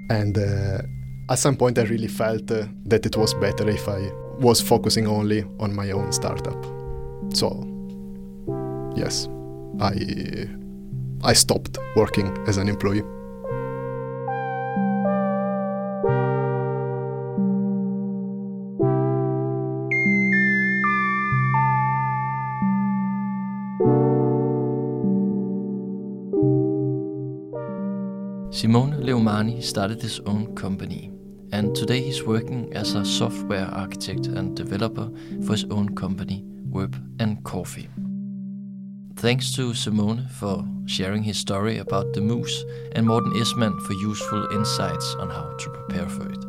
And 0.10 0.38
uh, 0.38 0.82
at 1.30 1.40
some 1.40 1.56
point, 1.56 1.78
I 1.78 1.84
really 1.84 2.08
felt 2.08 2.52
uh, 2.52 2.66
that 2.86 3.06
it 3.06 3.16
was 3.16 3.34
better 3.36 3.70
if 3.70 3.88
I 3.88 4.12
was 4.40 4.62
focusing 4.62 5.08
only 5.08 5.44
on 5.60 5.76
my 5.76 5.92
own 5.92 6.12
startup. 6.12 6.66
So, 7.34 7.48
yes, 8.96 9.28
I 9.80 10.48
I 11.24 11.34
stopped 11.34 11.78
working 11.96 12.36
as 12.48 12.58
an 12.58 12.68
employee. 12.68 13.04
Simone 28.54 29.02
Leomani 29.02 29.64
started 29.64 30.00
his 30.00 30.20
own 30.28 30.54
company, 30.54 31.12
and 31.52 31.76
today 31.76 32.02
he's 32.02 32.24
working 32.24 32.72
as 32.76 32.94
a 32.94 33.04
software 33.04 33.66
architect 33.66 34.28
and 34.28 34.56
developer 34.56 35.10
for 35.44 35.54
his 35.54 35.66
own 35.72 35.96
company, 35.96 36.46
Verb 36.72 36.96
and 37.20 37.44
Coffee. 37.44 37.90
Thanks 39.16 39.56
to 39.56 39.74
Simone 39.74 40.28
for 40.30 40.64
sharing 40.86 41.24
his 41.24 41.40
story 41.40 41.80
about 41.80 42.14
the 42.14 42.22
MUS 42.22 42.64
and 42.92 43.08
Morten 43.08 43.32
Isman 43.32 43.76
for 43.88 43.94
useful 43.94 44.48
insights 44.52 45.16
on 45.16 45.32
how 45.32 45.56
to 45.58 45.70
prepare 45.72 46.08
for 46.08 46.30
it. 46.30 46.46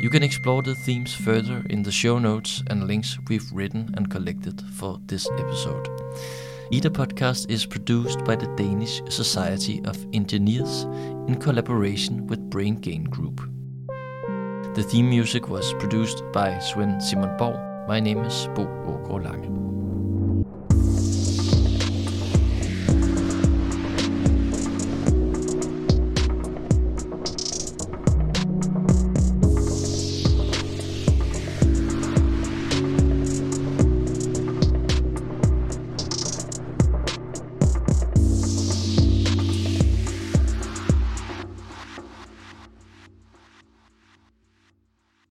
You 0.00 0.10
can 0.10 0.22
explore 0.22 0.62
the 0.62 0.76
themes 0.76 1.12
further 1.12 1.64
in 1.70 1.82
the 1.82 1.90
show 1.90 2.20
notes 2.20 2.62
and 2.68 2.86
links 2.86 3.18
we've 3.28 3.50
written 3.52 3.92
and 3.96 4.08
collected 4.08 4.62
for 4.74 5.00
this 5.06 5.28
episode. 5.38 5.88
IDA 6.74 6.88
Podcast 6.88 7.50
is 7.50 7.66
produced 7.66 8.24
by 8.24 8.34
the 8.34 8.46
Danish 8.56 9.02
Society 9.10 9.82
of 9.84 10.06
Engineers 10.14 10.84
in 11.28 11.36
collaboration 11.38 12.26
with 12.28 12.48
Brain 12.48 12.76
Gain 12.76 13.04
Group. 13.04 13.42
The 14.74 14.82
theme 14.82 15.10
music 15.10 15.50
was 15.50 15.74
produced 15.74 16.22
by 16.32 16.58
Sven 16.60 16.98
Simon 16.98 17.36
Borg. 17.36 17.60
My 17.86 18.00
name 18.00 18.24
is 18.24 18.48
Bo 18.54 18.64
Ågaard 18.86 19.22
Lange. 19.22 19.61